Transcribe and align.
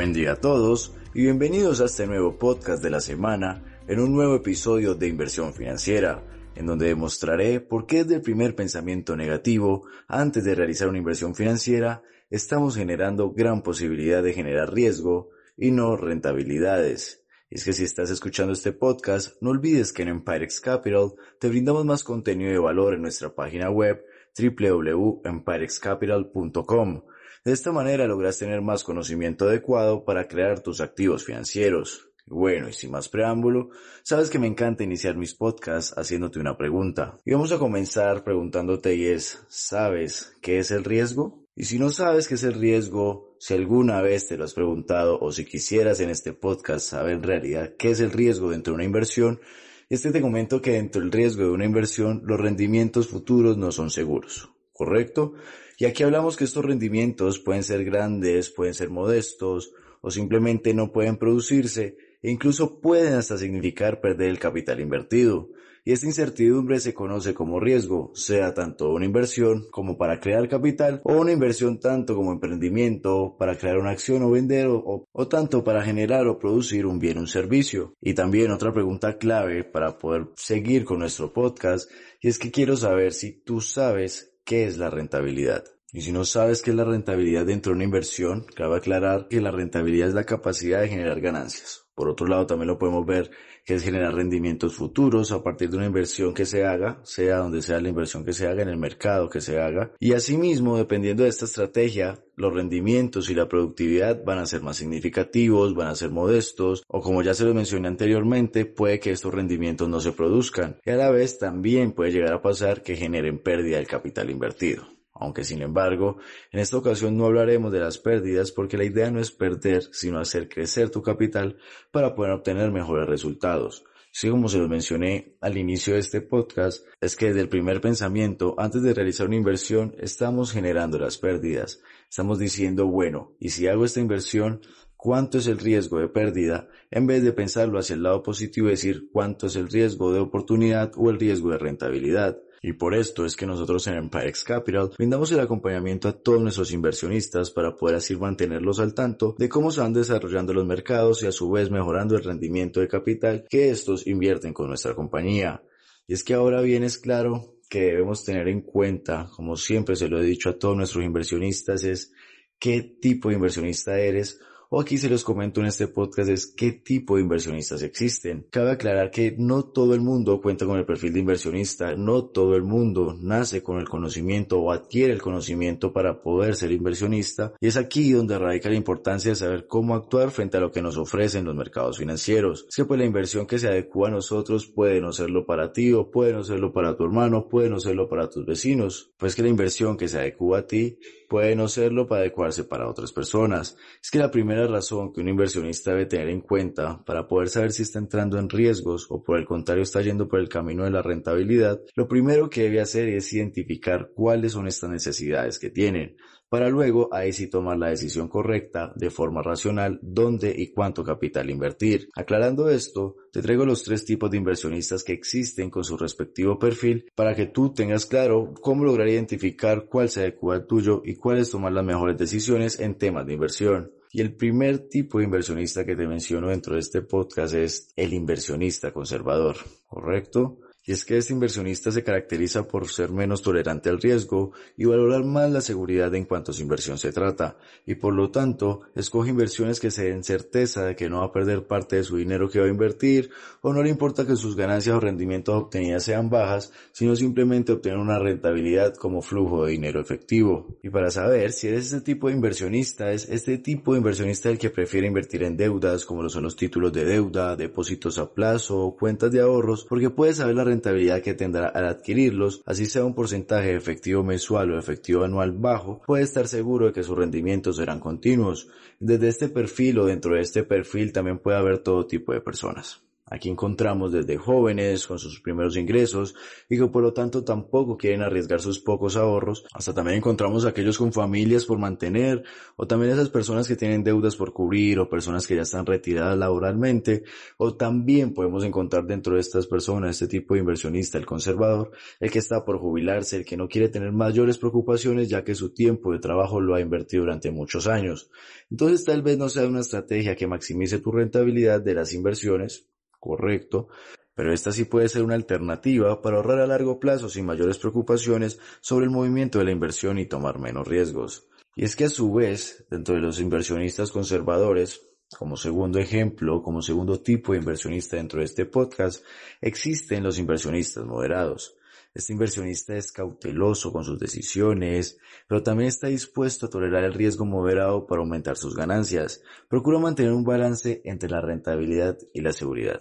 Buen 0.00 0.14
día 0.14 0.32
a 0.32 0.36
todos 0.36 0.96
y 1.12 1.24
bienvenidos 1.24 1.82
a 1.82 1.84
este 1.84 2.06
nuevo 2.06 2.38
podcast 2.38 2.82
de 2.82 2.88
la 2.88 3.02
semana 3.02 3.82
en 3.86 4.00
un 4.00 4.14
nuevo 4.14 4.34
episodio 4.34 4.94
de 4.94 5.06
Inversión 5.06 5.52
Financiera, 5.52 6.24
en 6.54 6.64
donde 6.64 6.86
demostraré 6.86 7.60
por 7.60 7.84
qué 7.84 8.04
desde 8.04 8.14
el 8.14 8.22
primer 8.22 8.54
pensamiento 8.54 9.14
negativo, 9.14 9.86
antes 10.08 10.42
de 10.42 10.54
realizar 10.54 10.88
una 10.88 10.96
inversión 10.96 11.34
financiera, 11.34 12.02
estamos 12.30 12.76
generando 12.76 13.32
gran 13.32 13.62
posibilidad 13.62 14.22
de 14.22 14.32
generar 14.32 14.72
riesgo 14.72 15.28
y 15.54 15.70
no 15.70 15.98
rentabilidades. 15.98 17.22
Es 17.50 17.62
que 17.62 17.74
si 17.74 17.84
estás 17.84 18.08
escuchando 18.08 18.54
este 18.54 18.72
podcast, 18.72 19.36
no 19.42 19.50
olvides 19.50 19.92
que 19.92 20.00
en 20.00 20.08
Empirex 20.08 20.62
Capital 20.62 21.12
te 21.38 21.50
brindamos 21.50 21.84
más 21.84 22.04
contenido 22.04 22.52
de 22.52 22.58
valor 22.58 22.94
en 22.94 23.02
nuestra 23.02 23.34
página 23.34 23.68
web 23.68 24.02
www.empirexcapital.com. 24.34 27.02
De 27.42 27.52
esta 27.52 27.72
manera 27.72 28.06
logras 28.06 28.38
tener 28.38 28.60
más 28.60 28.84
conocimiento 28.84 29.48
adecuado 29.48 30.04
para 30.04 30.28
crear 30.28 30.60
tus 30.60 30.82
activos 30.82 31.24
financieros. 31.24 32.10
Bueno, 32.26 32.68
y 32.68 32.74
sin 32.74 32.90
más 32.90 33.08
preámbulo, 33.08 33.70
sabes 34.02 34.28
que 34.28 34.38
me 34.38 34.46
encanta 34.46 34.84
iniciar 34.84 35.16
mis 35.16 35.34
podcasts 35.34 35.96
haciéndote 35.96 36.38
una 36.38 36.58
pregunta. 36.58 37.18
Y 37.24 37.32
vamos 37.32 37.50
a 37.50 37.58
comenzar 37.58 38.24
preguntándote 38.24 38.94
y 38.94 39.06
es, 39.06 39.42
¿sabes 39.48 40.36
qué 40.42 40.58
es 40.58 40.70
el 40.70 40.84
riesgo? 40.84 41.46
Y 41.56 41.64
si 41.64 41.78
no 41.78 41.88
sabes 41.88 42.28
qué 42.28 42.34
es 42.34 42.44
el 42.44 42.54
riesgo, 42.54 43.36
si 43.40 43.54
alguna 43.54 44.02
vez 44.02 44.28
te 44.28 44.36
lo 44.36 44.44
has 44.44 44.52
preguntado 44.52 45.18
o 45.18 45.32
si 45.32 45.46
quisieras 45.46 46.00
en 46.00 46.10
este 46.10 46.34
podcast 46.34 46.86
saber 46.86 47.14
en 47.14 47.22
realidad 47.22 47.74
qué 47.78 47.90
es 47.90 48.00
el 48.00 48.12
riesgo 48.12 48.50
dentro 48.50 48.72
de 48.72 48.76
una 48.76 48.84
inversión, 48.84 49.40
este 49.88 50.12
te 50.12 50.20
comento 50.20 50.60
que 50.60 50.72
dentro 50.72 51.00
del 51.00 51.10
riesgo 51.10 51.44
de 51.44 51.50
una 51.50 51.64
inversión 51.64 52.22
los 52.26 52.38
rendimientos 52.38 53.08
futuros 53.08 53.56
no 53.56 53.72
son 53.72 53.90
seguros, 53.90 54.50
¿correcto? 54.72 55.32
Y 55.80 55.86
aquí 55.86 56.02
hablamos 56.02 56.36
que 56.36 56.44
estos 56.44 56.62
rendimientos 56.62 57.38
pueden 57.38 57.62
ser 57.62 57.86
grandes, 57.86 58.50
pueden 58.50 58.74
ser 58.74 58.90
modestos 58.90 59.72
o 60.02 60.10
simplemente 60.10 60.74
no 60.74 60.92
pueden 60.92 61.16
producirse 61.16 61.96
e 62.22 62.30
incluso 62.30 62.80
pueden 62.80 63.14
hasta 63.14 63.38
significar 63.38 64.02
perder 64.02 64.28
el 64.28 64.38
capital 64.38 64.78
invertido 64.78 65.48
y 65.82 65.92
esta 65.92 66.06
incertidumbre 66.06 66.78
se 66.80 66.92
conoce 66.92 67.32
como 67.32 67.60
riesgo, 67.60 68.12
sea 68.14 68.52
tanto 68.52 68.90
una 68.90 69.06
inversión 69.06 69.66
como 69.70 69.96
para 69.96 70.20
crear 70.20 70.46
capital 70.50 71.00
o 71.04 71.14
una 71.14 71.32
inversión 71.32 71.80
tanto 71.80 72.14
como 72.14 72.32
emprendimiento 72.32 73.36
para 73.38 73.56
crear 73.56 73.78
una 73.78 73.90
acción 73.90 74.22
o 74.22 74.30
vender 74.30 74.66
o, 74.66 75.06
o 75.10 75.28
tanto 75.28 75.64
para 75.64 75.82
generar 75.82 76.26
o 76.26 76.38
producir 76.38 76.84
un 76.84 76.98
bien 76.98 77.16
o 77.16 77.20
un 77.20 77.26
servicio. 77.26 77.94
Y 78.02 78.12
también 78.12 78.50
otra 78.50 78.74
pregunta 78.74 79.16
clave 79.16 79.64
para 79.64 79.96
poder 79.96 80.26
seguir 80.36 80.84
con 80.84 80.98
nuestro 80.98 81.32
podcast 81.32 81.90
y 82.20 82.28
es 82.28 82.38
que 82.38 82.50
quiero 82.50 82.76
saber 82.76 83.14
si 83.14 83.32
tú 83.32 83.62
sabes 83.62 84.34
qué 84.44 84.66
es 84.66 84.76
la 84.76 84.90
rentabilidad. 84.90 85.64
Y 85.92 86.02
si 86.02 86.12
no 86.12 86.24
sabes 86.24 86.62
qué 86.62 86.70
es 86.70 86.76
la 86.76 86.84
rentabilidad 86.84 87.46
dentro 87.46 87.72
de 87.72 87.76
una 87.76 87.84
inversión, 87.84 88.46
cabe 88.54 88.76
aclarar 88.76 89.26
que 89.28 89.40
la 89.40 89.50
rentabilidad 89.50 90.08
es 90.08 90.14
la 90.14 90.24
capacidad 90.24 90.80
de 90.80 90.88
generar 90.88 91.20
ganancias. 91.20 91.86
Por 91.96 92.08
otro 92.08 92.28
lado, 92.28 92.46
también 92.46 92.68
lo 92.68 92.78
podemos 92.78 93.04
ver 93.04 93.30
que 93.64 93.74
es 93.74 93.82
generar 93.82 94.14
rendimientos 94.14 94.74
futuros 94.74 95.32
a 95.32 95.42
partir 95.42 95.68
de 95.68 95.76
una 95.76 95.86
inversión 95.86 96.32
que 96.32 96.46
se 96.46 96.64
haga, 96.64 97.00
sea 97.02 97.38
donde 97.38 97.60
sea 97.60 97.80
la 97.80 97.88
inversión 97.88 98.24
que 98.24 98.32
se 98.32 98.46
haga, 98.46 98.62
en 98.62 98.68
el 98.68 98.78
mercado 98.78 99.28
que 99.28 99.40
se 99.40 99.60
haga. 99.60 99.92
Y 99.98 100.12
asimismo, 100.12 100.78
dependiendo 100.78 101.24
de 101.24 101.28
esta 101.28 101.44
estrategia, 101.44 102.24
los 102.36 102.54
rendimientos 102.54 103.28
y 103.28 103.34
la 103.34 103.48
productividad 103.48 104.24
van 104.24 104.38
a 104.38 104.46
ser 104.46 104.62
más 104.62 104.76
significativos, 104.76 105.74
van 105.74 105.88
a 105.88 105.96
ser 105.96 106.10
modestos, 106.10 106.84
o 106.86 107.02
como 107.02 107.22
ya 107.22 107.34
se 107.34 107.44
lo 107.44 107.52
mencioné 107.52 107.88
anteriormente, 107.88 108.64
puede 108.64 109.00
que 109.00 109.10
estos 109.10 109.34
rendimientos 109.34 109.88
no 109.88 110.00
se 110.00 110.12
produzcan. 110.12 110.78
Y 110.86 110.90
a 110.90 110.96
la 110.96 111.10
vez 111.10 111.38
también 111.38 111.92
puede 111.92 112.12
llegar 112.12 112.32
a 112.32 112.42
pasar 112.42 112.82
que 112.82 112.96
generen 112.96 113.42
pérdida 113.42 113.76
del 113.76 113.88
capital 113.88 114.30
invertido 114.30 114.99
aunque 115.20 115.44
sin 115.44 115.62
embargo, 115.62 116.16
en 116.50 116.60
esta 116.60 116.78
ocasión 116.78 117.16
no 117.16 117.26
hablaremos 117.26 117.70
de 117.70 117.80
las 117.80 117.98
pérdidas 117.98 118.50
porque 118.50 118.78
la 118.78 118.84
idea 118.84 119.10
no 119.10 119.20
es 119.20 119.30
perder, 119.30 119.84
sino 119.92 120.18
hacer 120.18 120.48
crecer 120.48 120.90
tu 120.90 121.02
capital 121.02 121.58
para 121.92 122.14
poder 122.14 122.32
obtener 122.32 122.72
mejores 122.72 123.06
resultados. 123.06 123.84
Sí, 124.12 124.28
como 124.28 124.48
se 124.48 124.58
los 124.58 124.68
mencioné 124.68 125.36
al 125.40 125.56
inicio 125.56 125.94
de 125.94 126.00
este 126.00 126.20
podcast, 126.20 126.84
es 127.00 127.14
que 127.14 127.26
desde 127.26 127.42
el 127.42 127.48
primer 127.48 127.80
pensamiento, 127.80 128.56
antes 128.58 128.82
de 128.82 128.92
realizar 128.92 129.28
una 129.28 129.36
inversión, 129.36 129.94
estamos 129.98 130.50
generando 130.52 130.98
las 130.98 131.16
pérdidas. 131.16 131.80
Estamos 132.08 132.40
diciendo, 132.40 132.88
bueno, 132.88 133.36
y 133.38 133.50
si 133.50 133.68
hago 133.68 133.84
esta 133.84 134.00
inversión, 134.00 134.62
¿cuánto 134.96 135.38
es 135.38 135.46
el 135.46 135.58
riesgo 135.58 136.00
de 136.00 136.08
pérdida? 136.08 136.68
En 136.90 137.06
vez 137.06 137.22
de 137.22 137.32
pensarlo 137.32 137.78
hacia 137.78 137.94
el 137.94 138.02
lado 138.02 138.24
positivo 138.24 138.66
y 138.66 138.70
decir 138.70 139.10
cuánto 139.12 139.46
es 139.46 139.54
el 139.54 139.68
riesgo 139.68 140.12
de 140.12 140.18
oportunidad 140.18 140.90
o 140.96 141.08
el 141.08 141.20
riesgo 141.20 141.50
de 141.50 141.58
rentabilidad. 141.58 142.36
Y 142.62 142.74
por 142.74 142.94
esto 142.94 143.24
es 143.24 143.36
que 143.36 143.46
nosotros 143.46 143.86
en 143.86 143.94
Empirex 143.94 144.44
Capital 144.44 144.90
brindamos 144.98 145.32
el 145.32 145.40
acompañamiento 145.40 146.08
a 146.08 146.12
todos 146.12 146.42
nuestros 146.42 146.72
inversionistas 146.72 147.50
para 147.50 147.74
poder 147.74 147.96
así 147.96 148.14
mantenerlos 148.16 148.80
al 148.80 148.92
tanto 148.92 149.34
de 149.38 149.48
cómo 149.48 149.70
se 149.70 149.80
van 149.80 149.94
desarrollando 149.94 150.52
los 150.52 150.66
mercados 150.66 151.22
y 151.22 151.26
a 151.26 151.32
su 151.32 151.50
vez 151.50 151.70
mejorando 151.70 152.16
el 152.16 152.24
rendimiento 152.24 152.80
de 152.80 152.88
capital 152.88 153.46
que 153.48 153.70
estos 153.70 154.06
invierten 154.06 154.52
con 154.52 154.68
nuestra 154.68 154.94
compañía. 154.94 155.62
Y 156.06 156.12
es 156.12 156.22
que 156.22 156.34
ahora 156.34 156.60
bien 156.60 156.84
es 156.84 156.98
claro 156.98 157.56
que 157.70 157.82
debemos 157.82 158.24
tener 158.24 158.48
en 158.48 158.60
cuenta, 158.60 159.30
como 159.34 159.56
siempre 159.56 159.96
se 159.96 160.08
lo 160.08 160.20
he 160.20 160.24
dicho 160.24 160.50
a 160.50 160.58
todos 160.58 160.76
nuestros 160.76 161.04
inversionistas, 161.04 161.84
es 161.84 162.12
qué 162.58 162.82
tipo 162.82 163.28
de 163.30 163.36
inversionista 163.36 163.98
eres 163.98 164.38
o 164.72 164.80
aquí 164.80 164.98
se 164.98 165.10
los 165.10 165.24
comento 165.24 165.60
en 165.60 165.66
este 165.66 165.88
podcast 165.88 166.30
es 166.30 166.46
qué 166.46 166.70
tipo 166.70 167.16
de 167.16 167.22
inversionistas 167.22 167.82
existen. 167.82 168.46
Cabe 168.50 168.70
aclarar 168.70 169.10
que 169.10 169.34
no 169.36 169.64
todo 169.64 169.94
el 169.94 170.00
mundo 170.00 170.40
cuenta 170.40 170.64
con 170.64 170.78
el 170.78 170.86
perfil 170.86 171.12
de 171.12 171.20
inversionista, 171.20 171.96
no 171.96 172.26
todo 172.26 172.54
el 172.54 172.62
mundo 172.62 173.16
nace 173.20 173.64
con 173.64 173.80
el 173.80 173.88
conocimiento 173.88 174.60
o 174.60 174.70
adquiere 174.70 175.12
el 175.12 175.20
conocimiento 175.20 175.92
para 175.92 176.22
poder 176.22 176.54
ser 176.54 176.70
inversionista 176.70 177.52
y 177.60 177.66
es 177.66 177.76
aquí 177.76 178.12
donde 178.12 178.38
radica 178.38 178.68
la 178.68 178.76
importancia 178.76 179.32
de 179.32 179.36
saber 179.36 179.66
cómo 179.66 179.96
actuar 179.96 180.30
frente 180.30 180.56
a 180.56 180.60
lo 180.60 180.70
que 180.70 180.82
nos 180.82 180.96
ofrecen 180.96 181.44
los 181.44 181.56
mercados 181.56 181.98
financieros. 181.98 182.66
Es 182.68 182.76
que 182.76 182.84
pues 182.84 183.00
la 183.00 183.06
inversión 183.06 183.46
que 183.46 183.58
se 183.58 183.66
adecua 183.66 184.06
a 184.06 184.12
nosotros 184.12 184.66
puede 184.66 185.00
no 185.00 185.12
serlo 185.12 185.46
para 185.46 185.72
ti 185.72 185.92
o 185.92 186.12
puede 186.12 186.32
no 186.32 186.44
serlo 186.44 186.72
para 186.72 186.96
tu 186.96 187.04
hermano, 187.04 187.48
puede 187.48 187.70
no 187.70 187.80
serlo 187.80 188.08
para 188.08 188.30
tus 188.30 188.46
vecinos. 188.46 189.10
Pues 189.16 189.34
que 189.34 189.42
la 189.42 189.48
inversión 189.48 189.96
que 189.96 190.06
se 190.06 190.18
adecua 190.18 190.60
a 190.60 190.66
ti 190.66 190.98
puede 191.28 191.54
no 191.54 191.68
serlo 191.68 192.08
para 192.08 192.22
adecuarse 192.22 192.64
para 192.64 192.88
otras 192.88 193.12
personas. 193.12 193.76
Es 194.02 194.10
que 194.10 194.18
la 194.18 194.30
primera 194.30 194.59
razón 194.66 195.12
que 195.12 195.20
un 195.20 195.28
inversionista 195.28 195.90
debe 195.90 196.06
tener 196.06 196.28
en 196.28 196.40
cuenta 196.40 197.02
para 197.04 197.26
poder 197.26 197.48
saber 197.48 197.72
si 197.72 197.82
está 197.82 197.98
entrando 197.98 198.38
en 198.38 198.48
riesgos 198.48 199.06
o 199.10 199.22
por 199.22 199.38
el 199.38 199.46
contrario 199.46 199.82
está 199.82 200.00
yendo 200.02 200.28
por 200.28 200.40
el 200.40 200.48
camino 200.48 200.84
de 200.84 200.90
la 200.90 201.02
rentabilidad, 201.02 201.80
lo 201.94 202.08
primero 202.08 202.50
que 202.50 202.62
debe 202.62 202.80
hacer 202.80 203.08
es 203.08 203.32
identificar 203.32 204.10
cuáles 204.14 204.52
son 204.52 204.66
estas 204.66 204.90
necesidades 204.90 205.58
que 205.58 205.70
tienen 205.70 206.16
para 206.50 206.68
luego 206.68 207.08
ahí 207.12 207.32
sí 207.32 207.48
tomar 207.48 207.78
la 207.78 207.90
decisión 207.90 208.28
correcta 208.28 208.92
de 208.96 209.08
forma 209.10 209.40
racional 209.40 210.00
dónde 210.02 210.52
y 210.54 210.72
cuánto 210.72 211.04
capital 211.04 211.48
invertir. 211.48 212.08
Aclarando 212.14 212.68
esto, 212.68 213.14
te 213.32 213.40
traigo 213.40 213.64
los 213.64 213.84
tres 213.84 214.04
tipos 214.04 214.30
de 214.30 214.38
inversionistas 214.38 215.04
que 215.04 215.12
existen 215.12 215.70
con 215.70 215.84
su 215.84 215.96
respectivo 215.96 216.58
perfil 216.58 217.06
para 217.14 217.36
que 217.36 217.46
tú 217.46 217.72
tengas 217.72 218.04
claro 218.04 218.52
cómo 218.60 218.84
lograr 218.84 219.08
identificar 219.08 219.86
cuál 219.86 220.08
se 220.08 220.22
adecua 220.22 220.56
al 220.56 220.66
tuyo 220.66 221.02
y 221.04 221.14
cuáles 221.14 221.52
tomar 221.52 221.72
las 221.72 221.84
mejores 221.84 222.18
decisiones 222.18 222.80
en 222.80 222.98
temas 222.98 223.26
de 223.26 223.34
inversión. 223.34 223.92
Y 224.12 224.20
el 224.20 224.34
primer 224.34 224.88
tipo 224.88 225.18
de 225.18 225.24
inversionista 225.24 225.84
que 225.84 225.94
te 225.94 226.06
menciono 226.06 226.48
dentro 226.48 226.74
de 226.74 226.80
este 226.80 227.02
podcast 227.02 227.54
es 227.54 227.92
el 227.94 228.12
inversionista 228.12 228.92
conservador, 228.92 229.56
¿correcto? 229.86 230.58
Y 230.90 230.92
es 230.92 231.04
que 231.04 231.16
este 231.16 231.32
inversionista 231.32 231.92
se 231.92 232.02
caracteriza 232.02 232.66
por 232.66 232.88
ser 232.88 233.12
menos 233.12 233.42
tolerante 233.42 233.90
al 233.90 234.00
riesgo 234.00 234.50
y 234.76 234.86
valorar 234.86 235.22
más 235.22 235.48
la 235.48 235.60
seguridad 235.60 236.12
en 236.16 236.24
cuanto 236.24 236.50
a 236.50 236.54
su 236.54 236.62
inversión 236.62 236.98
se 236.98 237.12
trata, 237.12 237.56
y 237.86 237.94
por 237.94 238.12
lo 238.12 238.32
tanto 238.32 238.80
escoge 238.96 239.30
inversiones 239.30 239.78
que 239.78 239.92
se 239.92 240.06
den 240.06 240.24
certeza 240.24 240.84
de 240.84 240.96
que 240.96 241.08
no 241.08 241.20
va 241.20 241.26
a 241.26 241.32
perder 241.32 241.68
parte 241.68 241.94
de 241.94 242.02
su 242.02 242.16
dinero 242.16 242.50
que 242.50 242.58
va 242.58 242.66
a 242.66 242.70
invertir, 242.70 243.30
o 243.60 243.72
no 243.72 243.84
le 243.84 243.88
importa 243.88 244.26
que 244.26 244.34
sus 244.34 244.56
ganancias 244.56 244.96
o 244.96 244.98
rendimientos 244.98 245.54
obtenidas 245.54 246.02
sean 246.02 246.28
bajas, 246.28 246.72
sino 246.90 247.14
simplemente 247.14 247.70
obtener 247.70 247.98
una 247.98 248.18
rentabilidad 248.18 248.96
como 248.96 249.22
flujo 249.22 249.66
de 249.66 249.70
dinero 249.70 250.00
efectivo. 250.00 250.76
Y 250.82 250.90
para 250.90 251.12
saber 251.12 251.52
si 251.52 251.68
eres 251.68 251.84
este 251.92 252.00
tipo 252.00 252.26
de 252.26 252.34
inversionista, 252.34 253.12
es 253.12 253.28
este 253.28 253.58
tipo 253.58 253.92
de 253.92 253.98
inversionista 253.98 254.50
el 254.50 254.58
que 254.58 254.70
prefiere 254.70 255.06
invertir 255.06 255.44
en 255.44 255.56
deudas 255.56 256.04
como 256.04 256.24
lo 256.24 256.30
son 256.30 256.42
los 256.42 256.56
títulos 256.56 256.92
de 256.92 257.04
deuda, 257.04 257.54
depósitos 257.54 258.18
a 258.18 258.34
plazo 258.34 258.80
o 258.80 258.96
cuentas 258.96 259.30
de 259.30 259.40
ahorros, 259.40 259.86
porque 259.88 260.10
puede 260.10 260.34
saber 260.34 260.56
la 260.56 260.64
rentabilidad 260.64 260.79
que 260.80 261.34
tendrá 261.34 261.68
al 261.68 261.86
adquirirlos, 261.86 262.62
así 262.66 262.86
sea 262.86 263.04
un 263.04 263.14
porcentaje 263.14 263.74
efectivo 263.74 264.22
mensual 264.22 264.72
o 264.72 264.78
efectivo 264.78 265.24
anual 265.24 265.52
bajo, 265.52 266.00
puede 266.06 266.24
estar 266.24 266.48
seguro 266.48 266.86
de 266.86 266.92
que 266.92 267.02
sus 267.02 267.16
rendimientos 267.16 267.76
serán 267.76 268.00
continuos. 268.00 268.68
Desde 268.98 269.28
este 269.28 269.48
perfil 269.48 269.98
o 269.98 270.06
dentro 270.06 270.34
de 270.34 270.42
este 270.42 270.62
perfil 270.62 271.12
también 271.12 271.38
puede 271.38 271.58
haber 271.58 271.78
todo 271.78 272.06
tipo 272.06 272.32
de 272.32 272.40
personas. 272.40 273.02
Aquí 273.30 273.48
encontramos 273.48 274.10
desde 274.10 274.36
jóvenes 274.36 275.06
con 275.06 275.20
sus 275.20 275.40
primeros 275.40 275.76
ingresos 275.76 276.34
y 276.68 276.76
que 276.76 276.86
por 276.88 277.02
lo 277.02 277.12
tanto 277.12 277.44
tampoco 277.44 277.96
quieren 277.96 278.22
arriesgar 278.22 278.60
sus 278.60 278.80
pocos 278.80 279.16
ahorros, 279.16 279.64
hasta 279.72 279.94
también 279.94 280.18
encontramos 280.18 280.66
aquellos 280.66 280.98
con 280.98 281.12
familias 281.12 281.64
por 281.64 281.78
mantener 281.78 282.42
o 282.74 282.88
también 282.88 283.12
esas 283.12 283.28
personas 283.28 283.68
que 283.68 283.76
tienen 283.76 284.02
deudas 284.02 284.34
por 284.34 284.52
cubrir 284.52 284.98
o 284.98 285.08
personas 285.08 285.46
que 285.46 285.54
ya 285.54 285.62
están 285.62 285.86
retiradas 285.86 286.36
laboralmente 286.36 287.22
o 287.56 287.76
también 287.76 288.34
podemos 288.34 288.64
encontrar 288.64 289.06
dentro 289.06 289.36
de 289.36 289.40
estas 289.40 289.68
personas 289.68 290.10
este 290.10 290.26
tipo 290.26 290.54
de 290.54 290.60
inversionista, 290.60 291.16
el 291.16 291.24
conservador, 291.24 291.92
el 292.18 292.32
que 292.32 292.40
está 292.40 292.64
por 292.64 292.78
jubilarse, 292.78 293.36
el 293.36 293.44
que 293.44 293.56
no 293.56 293.68
quiere 293.68 293.88
tener 293.88 294.10
mayores 294.10 294.58
preocupaciones 294.58 295.28
ya 295.28 295.44
que 295.44 295.54
su 295.54 295.72
tiempo 295.72 296.12
de 296.12 296.18
trabajo 296.18 296.60
lo 296.60 296.74
ha 296.74 296.80
invertido 296.80 297.22
durante 297.22 297.52
muchos 297.52 297.86
años. 297.86 298.28
Entonces 298.72 299.04
tal 299.04 299.22
vez 299.22 299.38
no 299.38 299.48
sea 299.48 299.68
una 299.68 299.80
estrategia 299.80 300.34
que 300.34 300.48
maximice 300.48 300.98
tu 300.98 301.12
rentabilidad 301.12 301.80
de 301.80 301.94
las 301.94 302.12
inversiones, 302.12 302.90
correcto, 303.20 303.88
pero 304.34 304.52
esta 304.52 304.72
sí 304.72 304.84
puede 304.84 305.08
ser 305.08 305.22
una 305.22 305.34
alternativa 305.34 306.22
para 306.22 306.38
ahorrar 306.38 306.60
a 306.60 306.66
largo 306.66 306.98
plazo 306.98 307.28
sin 307.28 307.46
mayores 307.46 307.78
preocupaciones 307.78 308.58
sobre 308.80 309.04
el 309.04 309.10
movimiento 309.10 309.58
de 309.58 309.66
la 309.66 309.72
inversión 309.72 310.18
y 310.18 310.26
tomar 310.26 310.58
menos 310.58 310.88
riesgos. 310.88 311.46
Y 311.76 311.84
es 311.84 311.94
que 311.94 312.06
a 312.06 312.08
su 312.08 312.32
vez, 312.32 312.86
dentro 312.90 313.14
de 313.14 313.20
los 313.20 313.38
inversionistas 313.38 314.10
conservadores, 314.10 315.02
como 315.38 315.56
segundo 315.56 315.98
ejemplo, 315.98 316.62
como 316.62 316.82
segundo 316.82 317.20
tipo 317.20 317.52
de 317.52 317.58
inversionista 317.58 318.16
dentro 318.16 318.40
de 318.40 318.46
este 318.46 318.66
podcast, 318.66 319.24
existen 319.60 320.24
los 320.24 320.38
inversionistas 320.38 321.04
moderados. 321.04 321.76
Este 322.12 322.32
inversionista 322.32 322.96
es 322.96 323.12
cauteloso 323.12 323.92
con 323.92 324.04
sus 324.04 324.18
decisiones, 324.18 325.18
pero 325.48 325.62
también 325.62 325.88
está 325.88 326.08
dispuesto 326.08 326.66
a 326.66 326.70
tolerar 326.70 327.04
el 327.04 327.14
riesgo 327.14 327.44
moderado 327.44 328.06
para 328.06 328.20
aumentar 328.20 328.56
sus 328.56 328.74
ganancias. 328.74 329.42
Procura 329.68 329.98
mantener 329.98 330.32
un 330.32 330.44
balance 330.44 331.02
entre 331.04 331.30
la 331.30 331.40
rentabilidad 331.40 332.18
y 332.34 332.40
la 332.40 332.52
seguridad. 332.52 333.00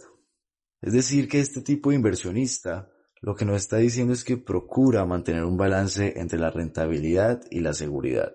Es 0.81 0.93
decir, 0.93 1.27
que 1.27 1.39
este 1.39 1.61
tipo 1.61 1.89
de 1.89 1.95
inversionista 1.95 2.91
lo 3.21 3.35
que 3.35 3.45
nos 3.45 3.57
está 3.57 3.77
diciendo 3.77 4.13
es 4.13 4.23
que 4.23 4.37
procura 4.37 5.05
mantener 5.05 5.43
un 5.43 5.57
balance 5.57 6.13
entre 6.17 6.39
la 6.39 6.51
rentabilidad 6.51 7.41
y 7.51 7.59
la 7.59 7.73
seguridad. 7.73 8.33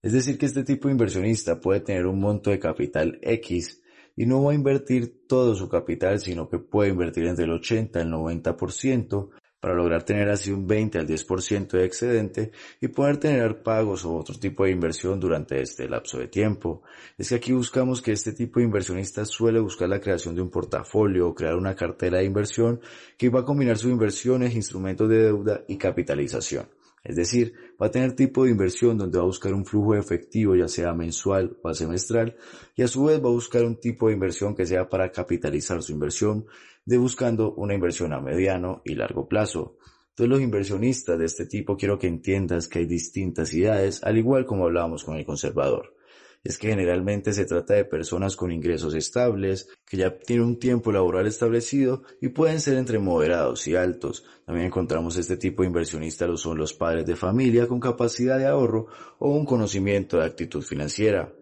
Es 0.00 0.12
decir, 0.12 0.38
que 0.38 0.46
este 0.46 0.62
tipo 0.62 0.88
de 0.88 0.92
inversionista 0.92 1.60
puede 1.60 1.80
tener 1.80 2.06
un 2.06 2.20
monto 2.20 2.50
de 2.50 2.60
capital 2.60 3.18
X 3.22 3.82
y 4.14 4.26
no 4.26 4.44
va 4.44 4.52
a 4.52 4.54
invertir 4.54 5.26
todo 5.26 5.54
su 5.54 5.68
capital, 5.68 6.20
sino 6.20 6.48
que 6.48 6.58
puede 6.58 6.90
invertir 6.90 7.26
entre 7.26 7.46
el 7.46 7.52
80 7.52 7.98
y 7.98 8.02
el 8.02 8.12
90% 8.12 9.30
para 9.62 9.74
lograr 9.74 10.02
tener 10.02 10.28
así 10.28 10.50
un 10.50 10.66
20 10.66 10.98
al 10.98 11.06
10% 11.06 11.68
de 11.68 11.84
excedente 11.84 12.50
y 12.80 12.88
poder 12.88 13.18
tener 13.18 13.62
pagos 13.62 14.04
o 14.04 14.12
otro 14.12 14.36
tipo 14.36 14.64
de 14.64 14.72
inversión 14.72 15.20
durante 15.20 15.62
este 15.62 15.88
lapso 15.88 16.18
de 16.18 16.26
tiempo. 16.26 16.82
Es 17.16 17.28
que 17.28 17.36
aquí 17.36 17.52
buscamos 17.52 18.02
que 18.02 18.10
este 18.10 18.32
tipo 18.32 18.58
de 18.58 18.66
inversionista 18.66 19.24
suele 19.24 19.60
buscar 19.60 19.88
la 19.88 20.00
creación 20.00 20.34
de 20.34 20.42
un 20.42 20.50
portafolio 20.50 21.28
o 21.28 21.34
crear 21.36 21.54
una 21.54 21.76
cartera 21.76 22.18
de 22.18 22.24
inversión 22.24 22.80
que 23.16 23.28
va 23.28 23.42
a 23.42 23.44
combinar 23.44 23.78
sus 23.78 23.92
inversiones, 23.92 24.56
instrumentos 24.56 25.08
de 25.08 25.18
deuda 25.22 25.62
y 25.68 25.76
capitalización. 25.76 26.66
Es 27.04 27.16
decir, 27.16 27.54
va 27.80 27.86
a 27.86 27.90
tener 27.90 28.14
tipo 28.14 28.44
de 28.44 28.50
inversión 28.50 28.96
donde 28.96 29.18
va 29.18 29.24
a 29.24 29.26
buscar 29.26 29.52
un 29.54 29.64
flujo 29.64 29.94
efectivo, 29.96 30.54
ya 30.54 30.68
sea 30.68 30.94
mensual 30.94 31.56
o 31.62 31.74
semestral, 31.74 32.36
y 32.76 32.82
a 32.82 32.88
su 32.88 33.04
vez 33.04 33.22
va 33.22 33.28
a 33.28 33.32
buscar 33.32 33.64
un 33.64 33.80
tipo 33.80 34.06
de 34.06 34.14
inversión 34.14 34.54
que 34.54 34.66
sea 34.66 34.88
para 34.88 35.10
capitalizar 35.10 35.82
su 35.82 35.92
inversión, 35.92 36.46
de 36.84 36.98
buscando 36.98 37.54
una 37.54 37.74
inversión 37.74 38.12
a 38.12 38.20
mediano 38.20 38.82
y 38.84 38.94
largo 38.94 39.28
plazo. 39.28 39.76
Entonces 40.10 40.28
los 40.28 40.40
inversionistas 40.42 41.18
de 41.18 41.24
este 41.24 41.46
tipo 41.46 41.76
quiero 41.76 41.98
que 41.98 42.06
entiendas 42.06 42.68
que 42.68 42.80
hay 42.80 42.86
distintas 42.86 43.52
ideas, 43.54 44.02
al 44.04 44.18
igual 44.18 44.46
como 44.46 44.66
hablábamos 44.66 45.04
con 45.04 45.16
el 45.16 45.24
conservador 45.24 45.94
es 46.44 46.58
que 46.58 46.68
generalmente 46.68 47.32
se 47.32 47.44
trata 47.44 47.74
de 47.74 47.84
personas 47.84 48.36
con 48.36 48.50
ingresos 48.50 48.94
estables, 48.94 49.68
que 49.86 49.96
ya 49.96 50.18
tienen 50.18 50.46
un 50.46 50.58
tiempo 50.58 50.90
laboral 50.90 51.26
establecido 51.26 52.02
y 52.20 52.28
pueden 52.28 52.60
ser 52.60 52.76
entre 52.78 52.98
moderados 52.98 53.66
y 53.68 53.76
altos. 53.76 54.24
También 54.44 54.66
encontramos 54.66 55.16
este 55.16 55.36
tipo 55.36 55.62
de 55.62 55.68
inversionistas 55.68 56.28
lo 56.28 56.36
son 56.36 56.58
los 56.58 56.74
padres 56.74 57.06
de 57.06 57.16
familia 57.16 57.68
con 57.68 57.80
capacidad 57.80 58.38
de 58.38 58.46
ahorro 58.46 58.86
o 59.18 59.30
un 59.30 59.44
conocimiento 59.44 60.18
de 60.18 60.26
actitud 60.26 60.62
financiera. 60.62 61.32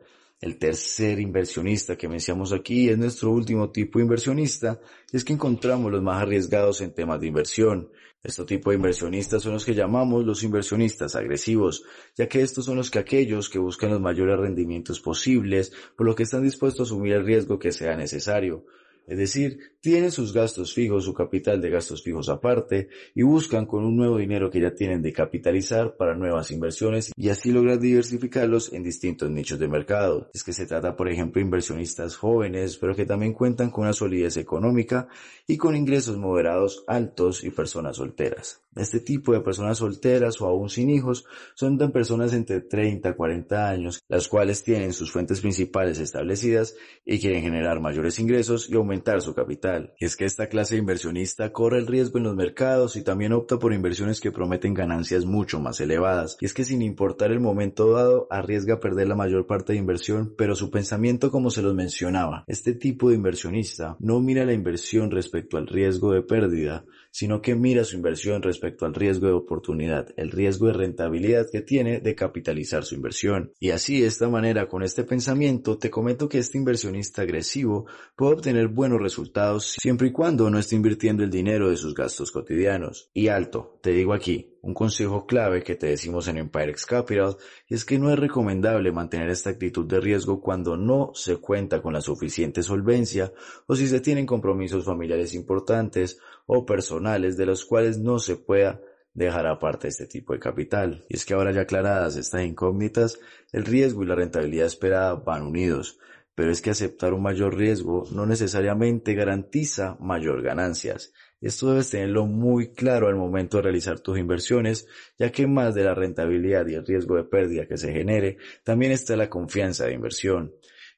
El 0.41 0.57
tercer 0.57 1.21
inversionista 1.21 1.97
que 1.97 2.09
mencionamos 2.09 2.55
aquí 2.55 2.89
es 2.89 2.97
nuestro 2.97 3.31
último 3.31 3.71
tipo 3.71 3.99
de 3.99 4.05
inversionista, 4.05 4.81
y 5.13 5.19
es 5.19 5.25
que 5.25 5.35
encontramos 5.35 5.93
los 5.93 6.03
más 6.03 6.23
arriesgados 6.23 6.81
en 6.81 6.95
temas 6.95 7.21
de 7.21 7.27
inversión. 7.27 7.91
Este 8.23 8.45
tipo 8.45 8.71
de 8.71 8.77
inversionistas 8.77 9.43
son 9.43 9.53
los 9.53 9.67
que 9.67 9.75
llamamos 9.75 10.25
los 10.25 10.43
inversionistas 10.43 11.15
agresivos, 11.15 11.85
ya 12.17 12.27
que 12.27 12.41
estos 12.41 12.65
son 12.65 12.77
los 12.77 12.91
que 12.91 12.99
aquellos 12.99 13.51
que 13.51 13.59
buscan 13.59 13.91
los 13.91 14.01
mayores 14.01 14.39
rendimientos 14.39 15.01
posibles, 15.01 15.73
por 15.95 16.07
lo 16.07 16.15
que 16.15 16.23
están 16.23 16.43
dispuestos 16.43 16.81
a 16.81 16.95
asumir 16.95 17.13
el 17.13 17.27
riesgo 17.27 17.59
que 17.59 17.73
sea 17.73 17.95
necesario. 17.95 18.65
Es 19.07 19.19
decir, 19.19 19.59
tienen 19.81 20.11
sus 20.11 20.33
gastos 20.33 20.75
fijos, 20.75 21.05
su 21.05 21.15
capital 21.15 21.61
de 21.61 21.71
gastos 21.71 22.03
fijos 22.03 22.29
aparte, 22.29 22.89
y 23.15 23.23
buscan 23.23 23.67
con 23.67 23.85
un 23.85 23.97
nuevo 23.97 24.19
dinero 24.19 24.51
que 24.51 24.61
ya 24.61 24.75
tienen 24.75 25.03
de 25.03 25.13
capitalizar 25.13 25.97
para 25.97 26.15
nuevas 26.15 26.51
inversiones 26.51 27.11
y 27.17 27.31
así 27.31 27.51
lograr 27.51 27.81
diversificarlos 27.81 28.73
en 28.73 28.83
distintos 28.83 29.31
nichos 29.31 29.59
de 29.59 29.69
mercado. 29.69 30.31
Es 30.33 30.45
que 30.45 30.53
se 30.53 30.67
trata, 30.67 30.97
por 30.97 31.09
ejemplo, 31.09 31.41
de 31.41 31.47
inversionistas 31.47 32.17
jóvenes, 32.17 32.77
pero 32.77 32.95
que 32.95 33.07
también 33.07 33.33
cuentan 33.33 33.71
con 33.71 33.85
una 33.85 33.93
solidez 33.93 34.37
económica 34.37 35.09
y 35.47 35.57
con 35.57 35.75
ingresos 35.75 36.17
moderados 36.17 36.85
altos 36.87 37.43
y 37.43 37.51
personas 37.51 37.97
solteras. 37.97 38.63
Este 38.77 39.01
tipo 39.01 39.33
de 39.33 39.41
personas 39.41 39.79
solteras 39.79 40.41
o 40.41 40.47
aún 40.47 40.69
sin 40.69 40.91
hijos 40.91 41.25
son 41.55 41.77
tan 41.77 41.91
personas 41.91 42.33
entre 42.33 42.61
30 42.61 43.09
a 43.09 43.17
40 43.17 43.69
años, 43.69 44.01
las 44.09 44.29
cuales 44.29 44.63
tienen 44.63 44.93
sus 44.93 45.11
fuentes 45.11 45.41
principales 45.41 45.99
establecidas 45.99 46.77
y 47.05 47.19
quieren 47.19 47.43
generar 47.43 47.81
mayores 47.81 48.21
ingresos 48.21 48.71
y 48.71 48.77
aumentar 48.77 49.00
su 49.21 49.35
capital. 49.35 49.95
Y 49.99 50.05
es 50.05 50.17
que 50.17 50.25
esta 50.25 50.49
clase 50.49 50.75
de 50.75 50.81
inversionista 50.81 51.53
corre 51.53 51.79
el 51.79 51.87
riesgo 51.87 52.19
en 52.19 52.25
los 52.25 52.37
mercados 52.37 52.97
y 52.97 53.03
también 53.03 53.33
opta 53.33 53.59
por 53.59 53.73
inversiones 53.73 54.21
que 54.21 54.33
prometen 54.33 54.75
ganancias 54.75 55.25
mucho 55.25 55.61
más 55.61 55.81
elevadas. 55.81 56.37
Y 56.41 56.47
es 56.47 56.55
que 56.55 56.65
sin 56.65 56.83
importar 56.83 57.33
el 57.33 57.41
momento 57.41 57.93
dado, 57.93 58.27
arriesga 58.31 58.81
perder 58.81 59.09
la 59.09 59.17
mayor 59.17 59.47
parte 59.47 59.73
de 59.73 59.79
inversión, 59.79 60.35
pero 60.37 60.55
su 60.55 60.71
pensamiento 60.71 61.31
como 61.31 61.51
se 61.51 61.63
los 61.63 61.75
mencionaba, 61.75 62.45
este 62.47 62.75
tipo 62.75 63.11
de 63.11 63.17
inversionista 63.17 63.97
no 63.99 64.21
mira 64.21 64.45
la 64.45 64.53
inversión 64.53 65.11
respecto 65.11 65.57
al 65.57 65.67
riesgo 65.67 66.13
de 66.13 66.23
pérdida, 66.23 66.85
sino 67.11 67.41
que 67.43 67.55
mira 67.55 67.85
su 67.85 67.97
inversión 67.97 68.43
respecto 68.43 68.87
al 68.87 68.95
riesgo 68.95 69.27
de 69.27 69.33
oportunidad, 69.33 70.09
el 70.17 70.31
riesgo 70.31 70.67
de 70.67 70.75
rentabilidad 70.75 71.47
que 71.51 71.63
tiene 71.63 72.01
de 72.01 72.15
capitalizar 72.15 72.85
su 72.85 72.95
inversión. 72.95 73.53
Y 73.59 73.71
así, 73.71 74.01
de 74.01 74.07
esta 74.07 74.29
manera, 74.29 74.69
con 74.69 74.83
este 74.83 75.05
pensamiento, 75.05 75.79
te 75.79 75.91
comento 75.91 76.29
que 76.29 76.39
este 76.39 76.59
inversionista 76.59 77.23
agresivo 77.23 77.87
puede 78.17 78.35
obtener 78.35 78.69
buenos 78.69 79.01
resultados 79.01 79.77
siempre 79.81 80.09
y 80.09 80.13
cuando 80.13 80.51
no 80.51 80.59
esté 80.59 80.77
invirtiendo 80.77 81.23
el 81.23 81.31
dinero 81.31 81.71
de 81.71 81.77
sus 81.77 81.95
gastos 81.95 82.31
cotidianos. 82.31 83.11
Y 83.13 83.29
alto, 83.29 83.79
te 83.83 83.91
digo 83.91 84.13
aquí, 84.13 84.59
un 84.63 84.75
consejo 84.75 85.27
clave 85.27 85.63
que 85.63 85.77
te 85.77 85.87
decimos 85.87 86.29
en 86.29 86.39
Empirex 86.39 86.87
Capital 86.87 87.37
es 87.69 87.85
que 87.85 87.99
no 87.99 88.13
es 88.13 88.19
recomendable 88.19 88.93
mantener 88.93 89.31
esta 89.31 89.51
actitud 89.51 89.87
de 89.87 90.01
riesgo 90.01 90.41
cuando 90.41 90.77
no 90.77 91.13
se 91.15 91.37
cuenta 91.37 91.81
con 91.81 91.95
la 91.95 92.01
suficiente 92.01 92.63
solvencia 92.63 93.33
o 93.67 93.75
si 93.75 93.89
se 93.89 94.01
tienen 94.01 94.27
compromisos 94.27 94.85
familiares 94.85 95.35
importantes 95.35 96.19
o 96.47 96.67
personales 96.67 97.37
de 97.37 97.47
los 97.47 97.65
cuales 97.65 97.99
no 97.99 98.19
se 98.19 98.37
pueda 98.37 98.81
dejar 99.15 99.47
aparte 99.47 99.89
este 99.89 100.07
tipo 100.07 100.33
de 100.33 100.41
capital. 100.41 101.05
Y 101.09 101.17
es 101.17 101.25
que 101.25 101.35
ahora 101.35 101.53
ya 101.53 101.63
aclaradas 101.63 102.17
estas 102.17 102.45
incógnitas, 102.45 103.19
el 103.53 103.65
riesgo 103.65 104.03
y 104.03 104.07
la 104.07 104.15
rentabilidad 104.15 104.67
esperada 104.67 105.15
van 105.15 105.43
unidos 105.43 105.99
pero 106.41 106.53
es 106.53 106.63
que 106.63 106.71
aceptar 106.71 107.13
un 107.13 107.23
mayor 107.23 107.55
riesgo 107.55 108.05
no 108.13 108.25
necesariamente 108.25 109.13
garantiza 109.13 109.99
mayor 110.01 110.41
ganancias. 110.41 111.13
Esto 111.41 111.71
debes 111.71 111.91
tenerlo 111.91 112.27
muy 112.27 112.73
claro 112.73 113.09
al 113.09 113.17
momento 113.17 113.57
de 113.57 113.65
realizar 113.65 114.01
tus 114.01 114.19
inversiones, 114.19 114.87
ya 115.19 115.31
que 115.33 115.47
más 115.47 115.75
de 115.75 115.85
la 115.85 115.95
rentabilidad 115.95 116.67
y 116.67 116.75
el 116.75 116.87
riesgo 116.87 117.17
de 117.17 117.25
pérdida 117.25 117.67
que 117.67 117.79
se 117.79 117.93
genere, 117.93 118.39
también 118.65 118.93
está 118.93 119.17
la 119.17 119.31
confianza 119.31 119.87
de 119.87 119.95
inversión 119.95 120.53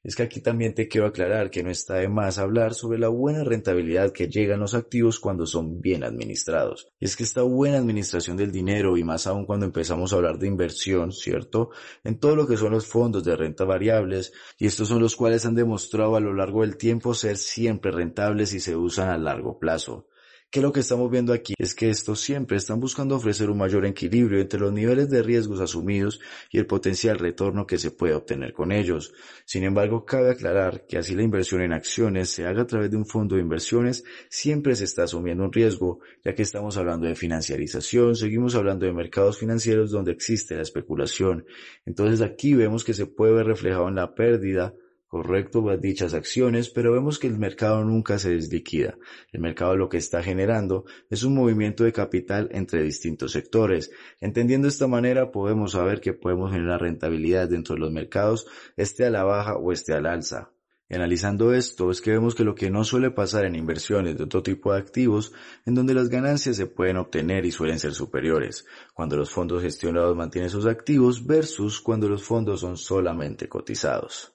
es 0.04 0.16
que 0.16 0.24
aquí 0.24 0.40
también 0.40 0.74
te 0.74 0.88
quiero 0.88 1.06
aclarar 1.06 1.48
que 1.50 1.62
no 1.62 1.70
está 1.70 1.94
de 1.94 2.08
más 2.08 2.38
hablar 2.38 2.74
sobre 2.74 2.98
la 2.98 3.08
buena 3.08 3.44
rentabilidad 3.44 4.10
que 4.10 4.28
llegan 4.28 4.58
los 4.58 4.74
activos 4.74 5.20
cuando 5.20 5.46
son 5.46 5.80
bien 5.80 6.02
administrados. 6.02 6.88
Y 6.98 7.04
es 7.04 7.16
que 7.16 7.22
esta 7.22 7.42
buena 7.42 7.78
administración 7.78 8.36
del 8.36 8.50
dinero 8.50 8.96
y 8.96 9.04
más 9.04 9.28
aún 9.28 9.46
cuando 9.46 9.64
empezamos 9.64 10.12
a 10.12 10.16
hablar 10.16 10.38
de 10.38 10.48
inversión, 10.48 11.12
¿cierto? 11.12 11.70
En 12.02 12.18
todo 12.18 12.34
lo 12.34 12.48
que 12.48 12.56
son 12.56 12.72
los 12.72 12.86
fondos 12.86 13.22
de 13.22 13.36
renta 13.36 13.64
variables 13.64 14.32
y 14.58 14.66
estos 14.66 14.88
son 14.88 15.00
los 15.00 15.14
cuales 15.14 15.46
han 15.46 15.54
demostrado 15.54 16.16
a 16.16 16.20
lo 16.20 16.34
largo 16.34 16.62
del 16.62 16.76
tiempo 16.76 17.14
ser 17.14 17.36
siempre 17.36 17.92
rentables 17.92 18.54
y 18.54 18.60
se 18.60 18.74
usan 18.74 19.08
a 19.08 19.18
largo 19.18 19.60
plazo 19.60 20.08
que 20.52 20.60
lo 20.60 20.70
que 20.70 20.80
estamos 20.80 21.10
viendo 21.10 21.32
aquí 21.32 21.54
es 21.56 21.74
que 21.74 21.88
estos 21.88 22.20
siempre 22.20 22.58
están 22.58 22.78
buscando 22.78 23.16
ofrecer 23.16 23.48
un 23.48 23.56
mayor 23.56 23.86
equilibrio 23.86 24.38
entre 24.38 24.60
los 24.60 24.70
niveles 24.70 25.08
de 25.08 25.22
riesgos 25.22 25.60
asumidos 25.60 26.20
y 26.50 26.58
el 26.58 26.66
potencial 26.66 27.18
retorno 27.18 27.66
que 27.66 27.78
se 27.78 27.90
puede 27.90 28.12
obtener 28.12 28.52
con 28.52 28.70
ellos. 28.70 29.14
Sin 29.46 29.64
embargo, 29.64 30.04
cabe 30.04 30.30
aclarar 30.30 30.84
que 30.86 30.98
así 30.98 31.14
la 31.14 31.22
inversión 31.22 31.62
en 31.62 31.72
acciones 31.72 32.28
se 32.28 32.44
haga 32.44 32.62
a 32.62 32.66
través 32.66 32.90
de 32.90 32.98
un 32.98 33.06
fondo 33.06 33.36
de 33.36 33.40
inversiones, 33.40 34.04
siempre 34.28 34.76
se 34.76 34.84
está 34.84 35.04
asumiendo 35.04 35.42
un 35.42 35.54
riesgo, 35.54 36.00
ya 36.22 36.34
que 36.34 36.42
estamos 36.42 36.76
hablando 36.76 37.06
de 37.06 37.14
financiarización, 37.14 38.14
seguimos 38.14 38.54
hablando 38.54 38.84
de 38.84 38.92
mercados 38.92 39.38
financieros 39.38 39.90
donde 39.90 40.12
existe 40.12 40.54
la 40.54 40.62
especulación. 40.62 41.46
Entonces 41.86 42.20
aquí 42.20 42.52
vemos 42.52 42.84
que 42.84 42.92
se 42.92 43.06
puede 43.06 43.32
ver 43.32 43.46
reflejado 43.46 43.88
en 43.88 43.94
la 43.94 44.14
pérdida 44.14 44.74
correcto 45.12 45.62
dichas 45.76 46.14
acciones, 46.14 46.70
pero 46.70 46.90
vemos 46.90 47.18
que 47.18 47.26
el 47.26 47.36
mercado 47.36 47.84
nunca 47.84 48.18
se 48.18 48.30
desliquida. 48.30 48.96
El 49.30 49.42
mercado 49.42 49.76
lo 49.76 49.90
que 49.90 49.98
está 49.98 50.22
generando 50.22 50.86
es 51.10 51.22
un 51.22 51.34
movimiento 51.34 51.84
de 51.84 51.92
capital 51.92 52.48
entre 52.50 52.82
distintos 52.82 53.32
sectores. 53.32 53.90
Entendiendo 54.22 54.68
esta 54.68 54.86
manera 54.86 55.30
podemos 55.30 55.72
saber 55.72 56.00
que 56.00 56.14
podemos 56.14 56.50
generar 56.50 56.80
rentabilidad 56.80 57.46
dentro 57.46 57.74
de 57.74 57.82
los 57.82 57.92
mercados, 57.92 58.46
esté 58.74 59.04
a 59.04 59.10
la 59.10 59.22
baja 59.22 59.56
o 59.56 59.70
esté 59.70 59.92
al 59.92 60.06
alza. 60.06 60.50
Analizando 60.88 61.52
esto 61.52 61.90
es 61.90 62.00
que 62.00 62.12
vemos 62.12 62.34
que 62.34 62.44
lo 62.44 62.54
que 62.54 62.70
no 62.70 62.82
suele 62.82 63.10
pasar 63.10 63.44
en 63.44 63.54
inversiones 63.54 64.16
de 64.16 64.24
otro 64.24 64.42
tipo 64.42 64.72
de 64.72 64.78
activos, 64.78 65.34
en 65.66 65.74
donde 65.74 65.92
las 65.92 66.08
ganancias 66.08 66.56
se 66.56 66.66
pueden 66.66 66.96
obtener 66.96 67.44
y 67.44 67.50
suelen 67.50 67.78
ser 67.78 67.92
superiores, 67.92 68.64
cuando 68.94 69.18
los 69.18 69.30
fondos 69.30 69.62
gestionados 69.62 70.16
mantienen 70.16 70.48
sus 70.48 70.64
activos 70.64 71.26
versus 71.26 71.82
cuando 71.82 72.08
los 72.08 72.22
fondos 72.22 72.60
son 72.60 72.78
solamente 72.78 73.46
cotizados. 73.46 74.32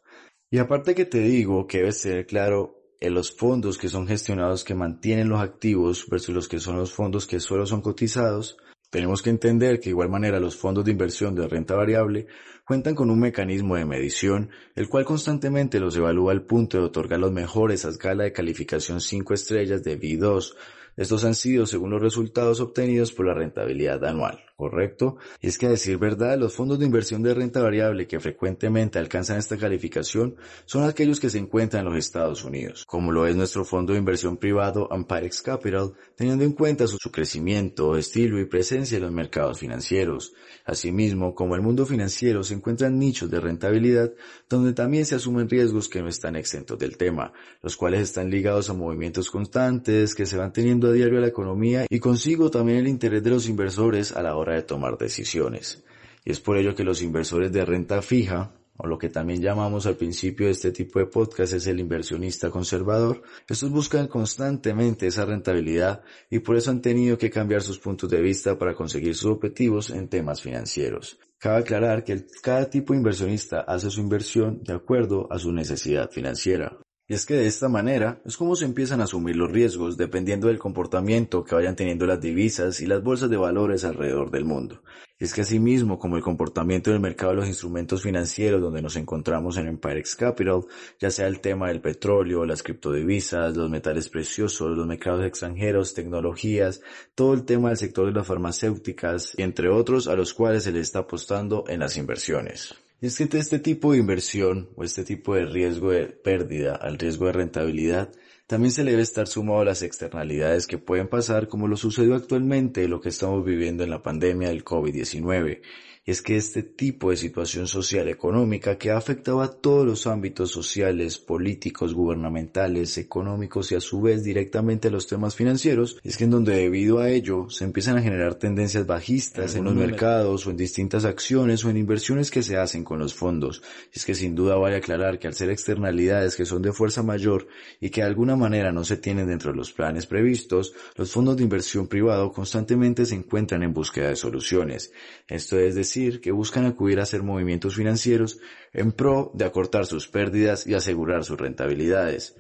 Y 0.50 0.60
aparte 0.60 0.96
que 0.96 1.06
te 1.06 1.20
digo 1.20 1.68
que 1.68 1.80
debe 1.80 1.92
ser 1.92 2.26
claro 2.26 2.78
en 3.02 3.14
los 3.14 3.36
fondos 3.36 3.78
que 3.78 3.90
son 3.90 4.08
gestionados 4.08 4.64
que 4.64 4.76
mantienen 4.76 5.28
los 5.28 5.42
activos 5.42 6.08
versus 6.10 6.34
los 6.34 6.48
que 6.48 6.60
son 6.60 6.78
los 6.78 6.94
fondos 6.94 7.28
que 7.28 7.40
solo 7.42 7.66
son 7.66 7.82
cotizados, 7.82 8.58
tenemos 8.90 9.22
que 9.22 9.30
entender 9.30 9.80
que 9.80 9.86
de 9.86 9.90
igual 9.90 10.10
manera 10.10 10.40
los 10.40 10.56
fondos 10.56 10.86
de 10.86 10.92
inversión 10.92 11.36
de 11.36 11.48
renta 11.48 11.76
variable 11.76 12.28
cuentan 12.66 12.96
con 12.96 13.10
un 13.10 13.20
mecanismo 13.20 13.76
de 13.76 13.84
medición, 13.84 14.50
el 14.76 14.88
cual 14.88 15.04
constantemente 15.04 15.82
los 15.82 15.98
evalúa 15.98 16.32
al 16.32 16.46
punto 16.46 16.78
de 16.78 16.86
otorgar 16.86 17.20
los 17.20 17.34
mejores 17.34 17.86
a 17.86 17.90
escala 17.90 18.24
de 18.24 18.32
calificación 18.32 19.02
5 19.02 19.34
estrellas 19.34 19.84
de 19.84 20.00
B2, 20.00 20.56
estos 20.96 21.26
han 21.26 21.36
sido 21.36 21.66
según 21.66 21.92
los 21.92 22.02
resultados 22.02 22.62
obtenidos 22.62 23.12
por 23.12 23.28
la 23.28 23.34
rentabilidad 23.34 24.04
anual, 24.06 24.40
¿correcto? 24.58 25.18
Y 25.40 25.48
es 25.48 25.60
que 25.60 25.68
a 25.68 25.70
decir 25.70 26.00
verdad, 26.00 26.36
los 26.40 26.56
fondos 26.56 26.80
de 26.80 26.86
inversión 26.86 27.22
de 27.22 27.36
renta 27.36 27.62
variable 27.62 28.08
que 28.08 28.20
frecuentemente 28.20 28.98
alcanzan 28.98 29.38
esta 29.38 29.56
calificación 29.56 30.36
son 30.66 30.84
aquellos 30.84 31.20
que 31.20 31.30
se 31.30 31.38
encuentran 31.38 31.86
en 31.86 31.94
los 31.94 32.00
Estados 32.00 32.44
Unidos, 32.44 32.84
como 32.88 33.12
lo 33.12 33.28
es 33.28 33.36
nuestro 33.36 33.64
fondo 33.64 33.94
de 33.94 34.00
inversión 34.00 34.38
privado 34.38 34.92
Ampirex 34.92 35.44
Capital, 35.44 35.94
teniendo 36.16 36.44
en 36.44 36.54
cuenta 36.54 36.88
su, 36.88 36.98
crecimiento, 37.12 37.96
estilo 37.96 38.40
y 38.40 38.46
presencia 38.46 38.98
en 38.98 39.04
los 39.04 39.12
mercados 39.12 39.60
financieros. 39.60 40.34
Asimismo, 40.66 41.36
como 41.36 41.54
el 41.54 41.62
mundo 41.62 41.86
financiero 41.86 42.44
se 42.44 42.56
encuentra 42.56 42.88
en 42.88 42.98
nichos 42.98 43.30
de 43.30 43.40
rentabilidad 43.40 44.12
donde 44.50 44.74
también 44.74 45.06
se 45.06 45.16
asumen 45.16 45.48
riesgos 45.48 45.88
que 45.88 46.02
no 46.02 46.10
están 46.10 46.36
exentos 46.36 46.80
del 46.80 46.98
tema, 46.98 47.32
los 47.62 47.78
cuales 47.78 48.02
están 48.02 48.32
ligados 48.32 48.72
a 48.72 48.74
movimientos 48.74 49.30
constantes 49.30 50.16
que 50.16 50.26
se 50.26 50.36
van 50.36 50.52
teniendo 50.52 50.88
a 50.88 50.94
diario 50.94 51.20
a 51.20 51.22
la 51.22 51.28
economía 51.28 51.86
y 51.88 52.00
consigo 52.00 52.50
también 52.50 52.80
el 52.80 52.88
interés 52.88 53.24
de 53.24 53.30
los 53.30 53.48
inversores 53.48 54.12
a 54.14 54.24
la 54.24 54.36
hora 54.36 54.47
de 54.54 54.64
tomar 54.64 54.98
decisiones. 54.98 55.84
Y 56.26 56.32
es 56.32 56.40
por 56.40 56.58
ello 56.58 56.76
que 56.76 56.84
los 56.84 57.02
inversores 57.02 57.52
de 57.52 57.66
renta 57.66 58.02
fija, 58.02 58.54
o 58.78 58.86
lo 58.86 58.98
que 58.98 59.10
también 59.10 59.42
llamamos 59.42 59.88
al 59.88 59.96
principio 59.96 60.46
de 60.46 60.52
este 60.52 60.72
tipo 60.72 61.00
de 61.00 61.08
podcast 61.08 61.54
es 61.54 61.68
el 61.68 61.80
inversionista 61.80 62.50
conservador, 62.52 63.24
estos 63.48 63.72
buscan 63.72 64.08
constantemente 64.08 65.08
esa 65.08 65.26
rentabilidad 65.26 66.04
y 66.30 66.40
por 66.40 66.56
eso 66.56 66.70
han 66.70 66.82
tenido 66.82 67.18
que 67.18 67.30
cambiar 67.30 67.62
sus 67.62 67.80
puntos 67.80 68.10
de 68.10 68.22
vista 68.22 68.58
para 68.58 68.76
conseguir 68.76 69.16
sus 69.16 69.32
objetivos 69.32 69.90
en 69.90 70.10
temas 70.10 70.42
financieros. 70.42 71.18
Cabe 71.40 71.60
aclarar 71.60 72.04
que 72.04 72.26
cada 72.42 72.70
tipo 72.70 72.94
de 72.94 73.00
inversionista 73.00 73.62
hace 73.62 73.90
su 73.90 74.02
inversión 74.02 74.62
de 74.64 74.74
acuerdo 74.74 75.28
a 75.32 75.40
su 75.40 75.52
necesidad 75.52 76.10
financiera. 76.12 76.78
Y 77.10 77.14
es 77.14 77.26
que 77.26 77.36
de 77.36 77.48
esta 77.48 77.70
manera 77.70 78.22
es 78.26 78.36
como 78.36 78.58
se 78.58 78.66
empiezan 78.66 79.00
a 79.00 79.06
asumir 79.06 79.38
los 79.38 79.50
riesgos 79.50 79.96
dependiendo 79.96 80.50
del 80.50 80.60
comportamiento 80.60 81.46
que 81.46 81.56
vayan 81.56 81.78
teniendo 81.78 82.06
las 82.06 82.20
divisas 82.20 82.82
y 82.82 82.86
las 82.86 83.02
bolsas 83.02 83.30
de 83.30 83.38
valores 83.38 83.86
alrededor 83.86 84.30
del 84.30 84.44
mundo. 84.44 84.84
Y 85.18 85.24
es 85.24 85.34
que 85.34 85.42
asimismo 85.42 85.98
como 86.00 86.18
el 86.18 86.22
comportamiento 86.22 86.92
del 86.92 87.00
mercado 87.00 87.32
de 87.32 87.38
los 87.38 87.48
instrumentos 87.48 88.04
financieros 88.04 88.62
donde 88.62 88.82
nos 88.82 88.98
encontramos 88.98 89.56
en 89.56 89.68
Empirex 89.68 90.18
Capital, 90.18 90.66
ya 91.00 91.10
sea 91.10 91.28
el 91.28 91.40
tema 91.40 91.70
del 91.70 91.80
petróleo, 91.80 92.46
las 92.46 92.62
criptodivisas, 92.62 93.56
los 93.56 93.70
metales 93.70 94.10
preciosos, 94.10 94.78
los 94.78 94.86
mercados 94.86 95.26
extranjeros, 95.26 95.94
tecnologías, 95.94 96.82
todo 97.16 97.34
el 97.34 97.46
tema 97.46 97.70
del 97.70 97.78
sector 97.78 98.08
de 98.08 98.12
las 98.12 98.28
farmacéuticas, 98.28 99.34
entre 99.38 99.70
otros 99.70 100.10
a 100.10 100.16
los 100.16 100.34
cuales 100.34 100.64
se 100.64 100.74
le 100.74 100.82
está 100.82 101.00
apostando 101.00 101.64
en 101.70 101.80
las 101.80 101.96
inversiones. 101.96 102.76
Es 103.00 103.18
que 103.18 103.38
este 103.38 103.60
tipo 103.60 103.92
de 103.92 104.00
inversión 104.00 104.70
o 104.76 104.84
este 104.84 105.04
tipo 105.04 105.36
de 105.36 105.46
riesgo 105.46 105.92
de 105.92 106.08
pérdida 106.08 106.76
al 106.76 106.98
riesgo 106.98 107.28
de 107.28 107.34
rentabilidad 107.34 108.12
también 108.48 108.72
se 108.72 108.84
le 108.84 108.90
debe 108.90 109.04
estar 109.04 109.28
sumado 109.28 109.60
a 109.60 109.66
las 109.66 109.84
externalidades 109.84 110.66
que 110.66 110.80
pueden 110.80 111.08
pasar 111.08 111.48
como 111.48 111.68
lo 111.68 111.78
sucedió 111.78 112.16
actualmente 112.16 112.88
lo 112.88 113.00
que 113.00 113.10
estamos 113.10 113.46
viviendo 113.46 113.84
en 113.84 113.92
la 113.92 114.02
pandemia 114.02 114.48
del 114.48 114.66
COVID-19 114.66 115.62
es 116.08 116.22
que 116.22 116.38
este 116.38 116.64
tipo 116.64 117.12
de 117.12 117.18
situación 117.18 117.68
social 117.68 118.08
económica 118.08 118.78
que 118.78 118.92
ha 118.92 118.98
afectado 118.98 119.42
a 119.42 119.52
todos 119.52 119.86
los 119.86 120.08
ámbitos 120.08 120.50
sociales, 120.52 121.18
políticos, 121.18 121.94
gubernamentales, 121.94 122.98
económicos 122.98 123.74
y 123.74 123.76
a 123.76 123.82
su 123.82 124.02
vez 124.02 124.24
directamente 124.24 124.88
a 124.88 124.92
los 124.92 125.06
temas 125.06 125.36
financieros, 125.36 126.00
es 126.06 126.16
que 126.16 126.24
en 126.24 126.32
donde 126.32 126.56
debido 126.56 127.00
a 127.00 127.10
ello 127.10 127.50
se 127.50 127.66
empiezan 127.66 127.98
a 127.98 128.02
generar 128.02 128.36
tendencias 128.36 128.88
bajistas 128.88 129.56
en 129.56 129.66
los 129.66 129.76
mercados 129.76 130.48
o 130.48 130.52
en 130.52 130.56
distintas 130.56 131.04
acciones 131.04 131.66
o 131.66 131.70
en 131.70 131.76
inversiones 131.76 132.32
que 132.32 132.42
se 132.42 132.56
hacen 132.56 132.86
con 132.86 133.00
los 133.00 133.14
fondos. 133.14 133.62
Es 133.92 134.06
que 134.06 134.16
sin 134.16 134.34
duda 134.34 134.56
vale 134.56 134.78
aclarar 134.78 135.20
que 135.20 135.28
al 135.28 135.34
ser 135.34 135.50
externalidades 135.50 136.38
que 136.38 136.46
son 136.46 136.62
de 136.62 136.72
fuerza 136.72 137.04
mayor 137.04 137.50
y 137.82 137.90
que 137.90 138.00
de 138.00 138.08
alguna 138.08 138.38
manera 138.38 138.72
no 138.72 138.86
se 138.86 138.96
tienen 138.96 139.28
dentro 139.28 139.52
de 139.52 139.58
los 139.58 139.74
planes 139.74 140.06
previstos, 140.06 140.74
los 140.96 141.12
fondos 141.12 141.36
de 141.36 141.44
inversión 141.44 141.88
privado 141.88 142.32
constantemente 142.32 143.06
se 143.06 143.16
encuentran 143.16 143.62
en 143.64 143.74
búsqueda 143.74 144.08
de 144.08 144.16
soluciones. 144.16 144.94
Esto 145.28 145.60
es 145.60 145.76
decir, 145.76 145.97
que 146.22 146.32
buscan 146.32 146.66
acudir 146.66 147.00
a 147.00 147.04
hacer 147.04 147.24
movimientos 147.24 147.76
financieros 147.76 148.40
en 148.74 148.92
pro 148.92 149.32
de 149.34 149.46
acortar 149.46 149.86
sus 149.86 150.08
pérdidas 150.08 150.68
y 150.68 150.76
asegurar 150.76 151.24
sus 151.24 151.40
rentabilidades. 151.40 152.36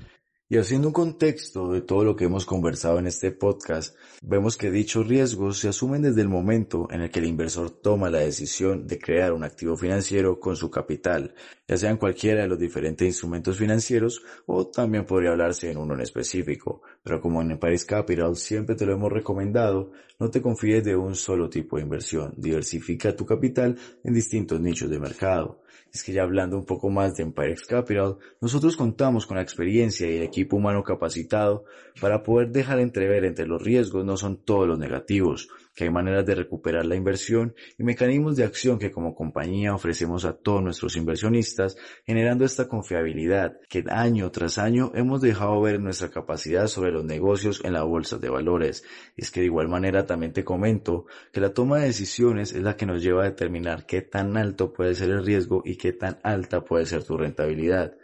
Y 0.50 0.56
haciendo 0.56 0.88
un 0.88 0.94
contexto 0.94 1.74
de 1.74 1.82
todo 1.82 2.06
lo 2.06 2.16
que 2.16 2.24
hemos 2.24 2.46
conversado 2.46 3.00
en 3.00 3.08
este 3.08 3.32
podcast, 3.32 3.98
vemos 4.22 4.56
que 4.56 4.72
dichos 4.72 5.06
riesgos 5.06 5.58
se 5.60 5.68
asumen 5.68 6.04
desde 6.04 6.22
el 6.22 6.30
momento 6.30 6.88
en 6.90 7.02
el 7.02 7.10
que 7.10 7.20
el 7.20 7.26
inversor 7.26 7.70
toma 7.70 8.10
la 8.10 8.20
decisión 8.20 8.88
de 8.88 8.98
crear 8.98 9.34
un 9.34 9.44
activo 9.44 9.76
financiero 9.76 10.40
con 10.40 10.56
su 10.56 10.72
capital, 10.72 11.36
ya 11.68 11.76
sean 11.76 11.98
cualquiera 11.98 12.44
de 12.44 12.48
los 12.48 12.58
diferentes 12.58 13.06
instrumentos 13.06 13.58
financieros 13.58 14.22
o 14.46 14.68
también 14.68 15.06
podría 15.06 15.32
hablarse 15.32 15.70
en 15.70 15.80
uno 15.80 15.96
en 15.96 16.00
específico. 16.00 16.82
Pero 17.04 17.20
como 17.20 17.42
en 17.42 17.60
Paris 17.60 17.84
Capital 17.84 18.38
siempre 18.38 18.78
te 18.78 18.86
lo 18.86 18.94
hemos 18.94 19.12
recomendado, 19.12 19.92
no 20.18 20.30
te 20.30 20.42
confíes 20.42 20.82
de 20.86 20.96
un 20.96 21.16
solo 21.16 21.50
tipo 21.50 21.76
de 21.76 21.84
inversión, 21.84 22.34
diversifica 22.38 23.14
tu 23.14 23.26
capital 23.26 23.78
en 24.02 24.14
distintos 24.14 24.62
nichos 24.62 24.90
de 24.90 24.98
mercado 24.98 25.62
es 25.94 26.04
que 26.04 26.14
ya 26.14 26.24
hablando 26.24 26.58
un 26.58 26.66
poco 26.66 26.90
más 26.90 27.16
de 27.16 27.24
Empirex 27.24 27.66
Capital, 27.66 28.18
nosotros 28.42 28.76
contamos 28.76 29.26
con 29.26 29.38
la 29.38 29.44
experiencia 29.44 30.10
y 30.10 30.18
el 30.18 30.24
equipo 30.38 30.58
humano 30.58 30.84
capacitado 30.84 31.66
para 32.00 32.22
poder 32.22 32.52
dejar 32.52 32.80
entrever 32.80 33.26
entre 33.26 33.48
los 33.48 33.60
riesgos 33.60 34.06
no 34.06 34.18
son 34.18 34.38
todos 34.38 34.68
los 34.68 34.78
negativos, 34.78 35.50
que 35.74 35.86
hay 35.86 35.90
maneras 35.90 36.28
de 36.28 36.36
recuperar 36.36 36.86
la 36.86 36.96
inversión 36.96 37.56
y 37.78 37.84
mecanismos 37.84 38.36
de 38.36 38.44
acción 38.44 38.78
que 38.78 38.92
como 38.92 39.16
compañía 39.16 39.74
ofrecemos 39.74 40.26
a 40.26 40.34
todos 40.34 40.62
nuestros 40.62 40.96
inversionistas, 40.96 41.76
generando 42.06 42.46
esta 42.46 42.68
confiabilidad 42.68 43.58
que 43.68 43.84
año 43.90 44.30
tras 44.30 44.60
año 44.60 44.92
hemos 44.94 45.22
dejado 45.22 45.60
ver 45.60 45.80
nuestra 45.80 46.10
capacidad 46.10 46.68
sobre 46.68 46.92
los 46.92 47.04
negocios 47.04 47.62
en 47.64 47.74
la 47.74 47.82
bolsa 47.82 48.20
de 48.20 48.30
valores. 48.30 48.84
Es 49.16 49.32
que 49.32 49.40
de 49.40 49.48
igual 49.48 49.70
manera 49.70 50.06
también 50.06 50.34
te 50.34 50.44
comento 50.44 51.08
que 51.32 51.42
la 51.42 51.54
toma 51.54 51.80
de 51.80 51.88
decisiones 51.88 52.54
es 52.54 52.62
la 52.62 52.76
que 52.76 52.86
nos 52.86 53.02
lleva 53.02 53.24
a 53.24 53.30
determinar 53.30 53.88
qué 53.88 54.04
tan 54.04 54.38
alto 54.38 54.72
puede 54.72 54.94
ser 54.94 55.10
el 55.10 55.26
riesgo 55.26 55.64
y 55.66 55.78
qué 55.78 55.94
tan 55.94 56.20
alta 56.22 56.62
puede 56.62 56.86
ser 56.86 57.04
tu 57.04 57.18
rentabilidad. 57.18 57.98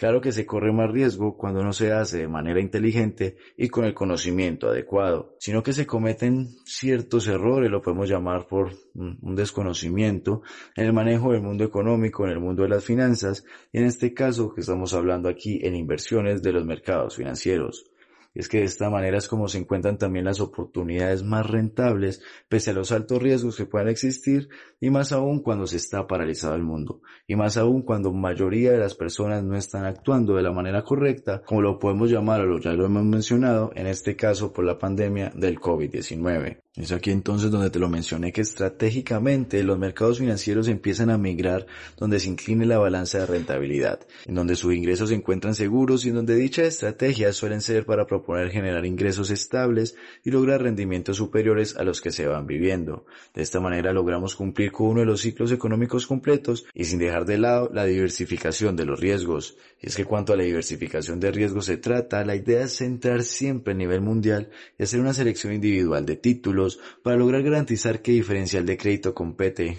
Claro 0.00 0.22
que 0.22 0.32
se 0.32 0.46
corre 0.46 0.72
más 0.72 0.90
riesgo 0.90 1.36
cuando 1.36 1.62
no 1.62 1.74
se 1.74 1.92
hace 1.92 2.20
de 2.20 2.26
manera 2.26 2.58
inteligente 2.58 3.36
y 3.54 3.68
con 3.68 3.84
el 3.84 3.92
conocimiento 3.92 4.70
adecuado, 4.70 5.36
sino 5.38 5.62
que 5.62 5.74
se 5.74 5.86
cometen 5.86 6.48
ciertos 6.64 7.28
errores, 7.28 7.70
lo 7.70 7.82
podemos 7.82 8.08
llamar 8.08 8.46
por 8.46 8.70
un 8.94 9.36
desconocimiento 9.36 10.40
en 10.74 10.86
el 10.86 10.94
manejo 10.94 11.32
del 11.32 11.42
mundo 11.42 11.64
económico, 11.64 12.24
en 12.24 12.30
el 12.30 12.40
mundo 12.40 12.62
de 12.62 12.70
las 12.70 12.82
finanzas 12.82 13.44
y 13.72 13.78
en 13.80 13.84
este 13.84 14.14
caso 14.14 14.54
que 14.54 14.62
estamos 14.62 14.94
hablando 14.94 15.28
aquí 15.28 15.60
en 15.62 15.76
inversiones 15.76 16.40
de 16.40 16.52
los 16.54 16.64
mercados 16.64 17.16
financieros. 17.16 17.89
Es 18.32 18.48
que 18.48 18.58
de 18.58 18.64
esta 18.64 18.90
manera 18.90 19.18
es 19.18 19.26
como 19.26 19.48
se 19.48 19.58
encuentran 19.58 19.98
también 19.98 20.24
las 20.24 20.40
oportunidades 20.40 21.24
más 21.24 21.46
rentables, 21.46 22.22
pese 22.48 22.70
a 22.70 22.74
los 22.74 22.92
altos 22.92 23.20
riesgos 23.20 23.56
que 23.56 23.66
puedan 23.66 23.88
existir, 23.88 24.48
y 24.80 24.90
más 24.90 25.12
aún 25.12 25.42
cuando 25.42 25.66
se 25.66 25.76
está 25.76 26.06
paralizado 26.06 26.54
el 26.54 26.62
mundo, 26.62 27.02
y 27.26 27.34
más 27.34 27.56
aún 27.56 27.82
cuando 27.82 28.12
mayoría 28.12 28.70
de 28.70 28.78
las 28.78 28.94
personas 28.94 29.42
no 29.42 29.56
están 29.56 29.84
actuando 29.84 30.36
de 30.36 30.42
la 30.42 30.52
manera 30.52 30.82
correcta, 30.82 31.42
como 31.44 31.60
lo 31.60 31.78
podemos 31.78 32.10
llamar 32.10 32.42
o 32.42 32.58
ya 32.60 32.72
lo 32.72 32.86
hemos 32.86 33.04
mencionado, 33.04 33.72
en 33.74 33.86
este 33.86 34.14
caso 34.14 34.52
por 34.52 34.64
la 34.64 34.78
pandemia 34.78 35.32
del 35.34 35.58
COVID-19. 35.58 36.60
Es 36.80 36.92
aquí 36.92 37.10
entonces 37.10 37.50
donde 37.50 37.68
te 37.68 37.78
lo 37.78 37.90
mencioné 37.90 38.32
que 38.32 38.40
estratégicamente 38.40 39.62
los 39.62 39.78
mercados 39.78 40.18
financieros 40.18 40.66
empiezan 40.66 41.10
a 41.10 41.18
migrar 41.18 41.66
donde 41.98 42.18
se 42.18 42.28
incline 42.28 42.64
la 42.64 42.78
balanza 42.78 43.18
de 43.18 43.26
rentabilidad, 43.26 44.00
en 44.24 44.34
donde 44.34 44.56
sus 44.56 44.72
ingresos 44.72 45.10
se 45.10 45.14
encuentran 45.14 45.54
seguros 45.54 46.06
y 46.06 46.08
en 46.08 46.14
donde 46.14 46.36
dichas 46.36 46.68
estrategias 46.68 47.36
suelen 47.36 47.60
ser 47.60 47.84
para 47.84 48.06
proponer 48.06 48.48
generar 48.48 48.86
ingresos 48.86 49.30
estables 49.30 49.94
y 50.24 50.30
lograr 50.30 50.62
rendimientos 50.62 51.18
superiores 51.18 51.76
a 51.76 51.84
los 51.84 52.00
que 52.00 52.12
se 52.12 52.26
van 52.26 52.46
viviendo. 52.46 53.04
De 53.34 53.42
esta 53.42 53.60
manera 53.60 53.92
logramos 53.92 54.34
cumplir 54.34 54.72
con 54.72 54.86
uno 54.86 55.00
de 55.00 55.06
los 55.06 55.20
ciclos 55.20 55.52
económicos 55.52 56.06
completos 56.06 56.64
y 56.72 56.84
sin 56.84 56.98
dejar 56.98 57.26
de 57.26 57.36
lado 57.36 57.68
la 57.74 57.84
diversificación 57.84 58.74
de 58.76 58.86
los 58.86 58.98
riesgos. 58.98 59.58
Y 59.82 59.88
es 59.88 59.96
que 59.96 60.06
cuanto 60.06 60.32
a 60.32 60.36
la 60.36 60.44
diversificación 60.44 61.20
de 61.20 61.30
riesgos 61.30 61.66
se 61.66 61.76
trata, 61.76 62.24
la 62.24 62.36
idea 62.36 62.62
es 62.62 62.76
centrar 62.76 63.22
siempre 63.22 63.74
a 63.74 63.76
nivel 63.76 64.00
mundial 64.00 64.48
y 64.78 64.84
hacer 64.84 64.98
una 64.98 65.12
selección 65.12 65.52
individual 65.52 66.06
de 66.06 66.16
títulos 66.16 66.69
para 67.02 67.16
lograr 67.16 67.42
garantizar 67.42 68.02
que 68.02 68.12
diferencial 68.12 68.66
de 68.66 68.76
crédito 68.76 69.14
compete. 69.14 69.78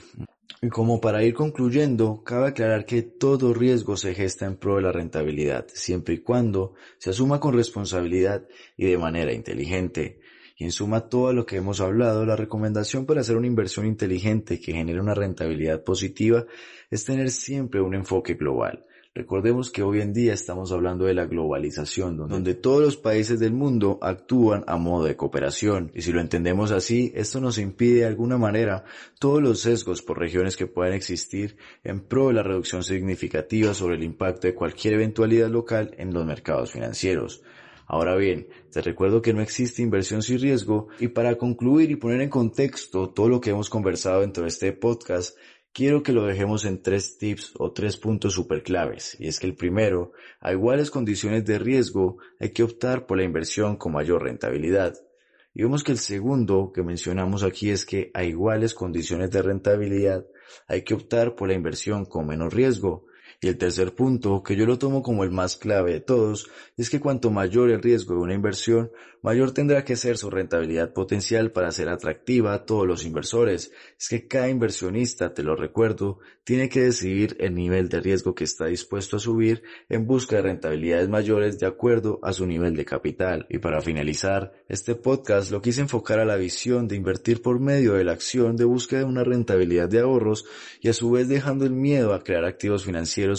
Y 0.61 0.69
como 0.69 1.01
para 1.01 1.23
ir 1.23 1.33
concluyendo, 1.33 2.23
cabe 2.23 2.49
aclarar 2.49 2.85
que 2.85 3.01
todo 3.01 3.53
riesgo 3.53 3.97
se 3.97 4.13
gesta 4.13 4.45
en 4.45 4.57
pro 4.57 4.75
de 4.75 4.83
la 4.83 4.91
rentabilidad, 4.91 5.67
siempre 5.73 6.15
y 6.15 6.19
cuando 6.19 6.73
se 6.99 7.09
asuma 7.09 7.39
con 7.39 7.55
responsabilidad 7.55 8.47
y 8.77 8.85
de 8.85 8.97
manera 8.97 9.33
inteligente. 9.33 10.19
Y 10.57 10.65
en 10.65 10.71
suma 10.71 11.09
todo 11.09 11.33
lo 11.33 11.47
que 11.47 11.55
hemos 11.55 11.81
hablado, 11.81 12.25
la 12.25 12.35
recomendación 12.35 13.07
para 13.07 13.21
hacer 13.21 13.37
una 13.37 13.47
inversión 13.47 13.87
inteligente 13.87 14.59
que 14.59 14.73
genere 14.73 14.99
una 14.99 15.15
rentabilidad 15.15 15.83
positiva 15.83 16.45
es 16.91 17.05
tener 17.05 17.31
siempre 17.31 17.81
un 17.81 17.95
enfoque 17.95 18.35
global. 18.35 18.85
Recordemos 19.13 19.71
que 19.71 19.83
hoy 19.83 19.99
en 19.99 20.13
día 20.13 20.33
estamos 20.33 20.71
hablando 20.71 21.03
de 21.03 21.13
la 21.13 21.25
globalización, 21.25 22.15
donde 22.15 22.55
todos 22.55 22.81
los 22.81 22.95
países 22.95 23.41
del 23.41 23.51
mundo 23.51 23.99
actúan 24.01 24.63
a 24.67 24.77
modo 24.77 25.03
de 25.03 25.17
cooperación. 25.17 25.91
Y 25.93 26.01
si 26.03 26.13
lo 26.13 26.21
entendemos 26.21 26.71
así, 26.71 27.11
esto 27.13 27.41
nos 27.41 27.57
impide 27.57 27.99
de 27.99 28.05
alguna 28.05 28.37
manera 28.37 28.85
todos 29.19 29.41
los 29.41 29.59
sesgos 29.59 30.01
por 30.01 30.17
regiones 30.17 30.55
que 30.55 30.65
puedan 30.65 30.93
existir 30.93 31.57
en 31.83 31.99
pro 31.99 32.29
de 32.29 32.35
la 32.35 32.43
reducción 32.43 32.85
significativa 32.85 33.73
sobre 33.73 33.95
el 33.95 34.03
impacto 34.03 34.47
de 34.47 34.55
cualquier 34.55 34.93
eventualidad 34.93 35.49
local 35.49 35.93
en 35.97 36.13
los 36.13 36.25
mercados 36.25 36.71
financieros. 36.71 37.43
Ahora 37.87 38.15
bien, 38.15 38.47
te 38.71 38.81
recuerdo 38.81 39.21
que 39.21 39.33
no 39.33 39.41
existe 39.41 39.81
inversión 39.81 40.23
sin 40.23 40.39
riesgo 40.39 40.87
y 41.01 41.09
para 41.09 41.35
concluir 41.37 41.91
y 41.91 41.97
poner 41.97 42.21
en 42.21 42.29
contexto 42.29 43.09
todo 43.09 43.27
lo 43.27 43.41
que 43.41 43.49
hemos 43.49 43.69
conversado 43.69 44.21
dentro 44.21 44.43
de 44.43 44.49
este 44.49 44.71
podcast, 44.71 45.37
quiero 45.73 46.03
que 46.03 46.11
lo 46.11 46.25
dejemos 46.25 46.65
en 46.65 46.81
tres 46.81 47.17
tips 47.17 47.53
o 47.57 47.71
tres 47.71 47.97
puntos 47.97 48.33
super 48.33 48.63
claves. 48.63 49.15
Y 49.19 49.27
es 49.27 49.39
que 49.39 49.47
el 49.47 49.55
primero, 49.55 50.13
a 50.39 50.51
iguales 50.51 50.91
condiciones 50.91 51.45
de 51.45 51.59
riesgo, 51.59 52.17
hay 52.39 52.51
que 52.51 52.63
optar 52.63 53.05
por 53.05 53.17
la 53.17 53.23
inversión 53.23 53.77
con 53.77 53.93
mayor 53.93 54.23
rentabilidad. 54.23 54.95
Y 55.53 55.63
vemos 55.63 55.83
que 55.83 55.91
el 55.91 55.97
segundo 55.97 56.71
que 56.73 56.83
mencionamos 56.83 57.43
aquí 57.43 57.69
es 57.69 57.85
que 57.85 58.11
a 58.13 58.23
iguales 58.23 58.73
condiciones 58.73 59.31
de 59.31 59.41
rentabilidad 59.41 60.25
hay 60.67 60.83
que 60.83 60.93
optar 60.93 61.35
por 61.35 61.49
la 61.49 61.55
inversión 61.55 62.05
con 62.05 62.27
menos 62.27 62.53
riesgo. 62.53 63.05
Y 63.43 63.47
el 63.47 63.57
tercer 63.57 63.95
punto, 63.95 64.43
que 64.43 64.55
yo 64.55 64.67
lo 64.67 64.77
tomo 64.77 65.01
como 65.01 65.23
el 65.23 65.31
más 65.31 65.57
clave 65.57 65.93
de 65.93 65.99
todos, 65.99 66.47
es 66.77 66.91
que 66.91 66.99
cuanto 66.99 67.31
mayor 67.31 67.71
el 67.71 67.81
riesgo 67.81 68.13
de 68.13 68.21
una 68.21 68.35
inversión, 68.35 68.91
mayor 69.23 69.51
tendrá 69.51 69.83
que 69.83 69.95
ser 69.95 70.19
su 70.19 70.29
rentabilidad 70.29 70.93
potencial 70.93 71.51
para 71.51 71.71
ser 71.71 71.89
atractiva 71.89 72.53
a 72.53 72.65
todos 72.65 72.85
los 72.85 73.03
inversores. 73.03 73.71
Es 73.99 74.09
que 74.09 74.27
cada 74.27 74.47
inversionista, 74.47 75.33
te 75.33 75.41
lo 75.41 75.55
recuerdo, 75.55 76.19
tiene 76.43 76.69
que 76.69 76.81
decidir 76.81 77.35
el 77.39 77.55
nivel 77.55 77.89
de 77.89 77.99
riesgo 77.99 78.35
que 78.35 78.43
está 78.43 78.65
dispuesto 78.65 79.17
a 79.17 79.19
subir 79.19 79.63
en 79.89 80.05
busca 80.05 80.35
de 80.35 80.43
rentabilidades 80.43 81.09
mayores 81.09 81.57
de 81.57 81.65
acuerdo 81.65 82.19
a 82.21 82.33
su 82.33 82.45
nivel 82.45 82.75
de 82.75 82.85
capital. 82.85 83.47
Y 83.49 83.57
para 83.57 83.81
finalizar, 83.81 84.53
este 84.69 84.93
podcast 84.93 85.51
lo 85.51 85.61
quise 85.61 85.81
enfocar 85.81 86.19
a 86.19 86.25
la 86.25 86.35
visión 86.35 86.87
de 86.87 86.95
invertir 86.95 87.41
por 87.41 87.59
medio 87.59 87.93
de 87.93 88.03
la 88.03 88.11
acción 88.11 88.55
de 88.55 88.65
búsqueda 88.65 88.99
de 88.99 89.05
una 89.05 89.23
rentabilidad 89.23 89.89
de 89.89 89.99
ahorros 89.99 90.45
y 90.79 90.89
a 90.89 90.93
su 90.93 91.09
vez 91.09 91.27
dejando 91.27 91.65
el 91.65 91.71
miedo 91.71 92.13
a 92.13 92.23
crear 92.23 92.45
activos 92.45 92.85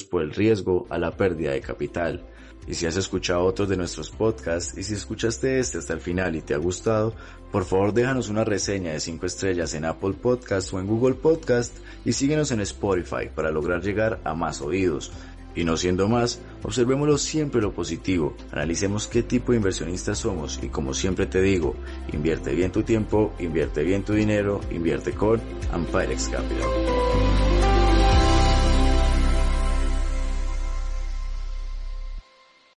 por 0.05 0.23
el 0.23 0.33
riesgo 0.33 0.87
a 0.89 0.99
la 0.99 1.11
pérdida 1.11 1.53
de 1.53 1.61
capital. 1.61 2.25
Y 2.67 2.75
si 2.75 2.87
has 2.87 2.97
escuchado 2.97 3.45
otros 3.45 3.69
de 3.69 3.77
nuestros 3.77 4.11
podcasts 4.11 4.79
y 4.79 4.83
si 4.83 4.95
escuchaste 4.95 5.59
este 5.59 5.79
hasta 5.79 5.95
el 5.95 6.01
final 6.01 6.37
y 6.37 6.43
te 6.43 6.55
ha 6.55 6.59
gustado, 6.59 7.15
por 7.51 7.65
favor 7.65 7.93
déjanos 7.93 8.29
una 8.29 8.45
reseña 8.45 8.93
de 8.93 9.01
5 9.01 9.27
estrellas 9.27 9.75
en 9.75 9.85
Apple 9.85 10.15
Podcast 10.15 10.73
o 10.73 10.81
en 10.81 10.87
Google 10.87 11.15
Podcast 11.15 11.77
y 12.05 12.13
síguenos 12.13 12.51
en 12.53 12.61
Spotify 12.61 13.29
para 13.35 13.51
lograr 13.51 13.83
llegar 13.83 14.21
a 14.25 14.35
más 14.35 14.61
oídos. 14.61 15.13
Y 15.55 15.65
no 15.65 15.77
siendo 15.77 16.09
más, 16.09 16.41
observémoslo 16.63 17.19
siempre 17.19 17.61
lo 17.61 17.73
positivo, 17.73 18.35
analicemos 18.53 19.07
qué 19.07 19.23
tipo 19.23 19.53
de 19.53 19.59
inversionistas 19.59 20.19
somos 20.19 20.59
y 20.63 20.69
como 20.69 20.95
siempre 20.95 21.27
te 21.27 21.43
digo, 21.43 21.75
invierte 22.13 22.55
bien 22.55 22.73
tu 22.73 22.85
tiempo, 22.85 23.35
invierte 23.39 23.83
bien 23.83 24.03
tu 24.03 24.15
dinero, 24.15 24.61
invierte 24.71 25.13
con 25.13 25.41
Ampirex 25.73 26.29
Capital. 26.31 27.22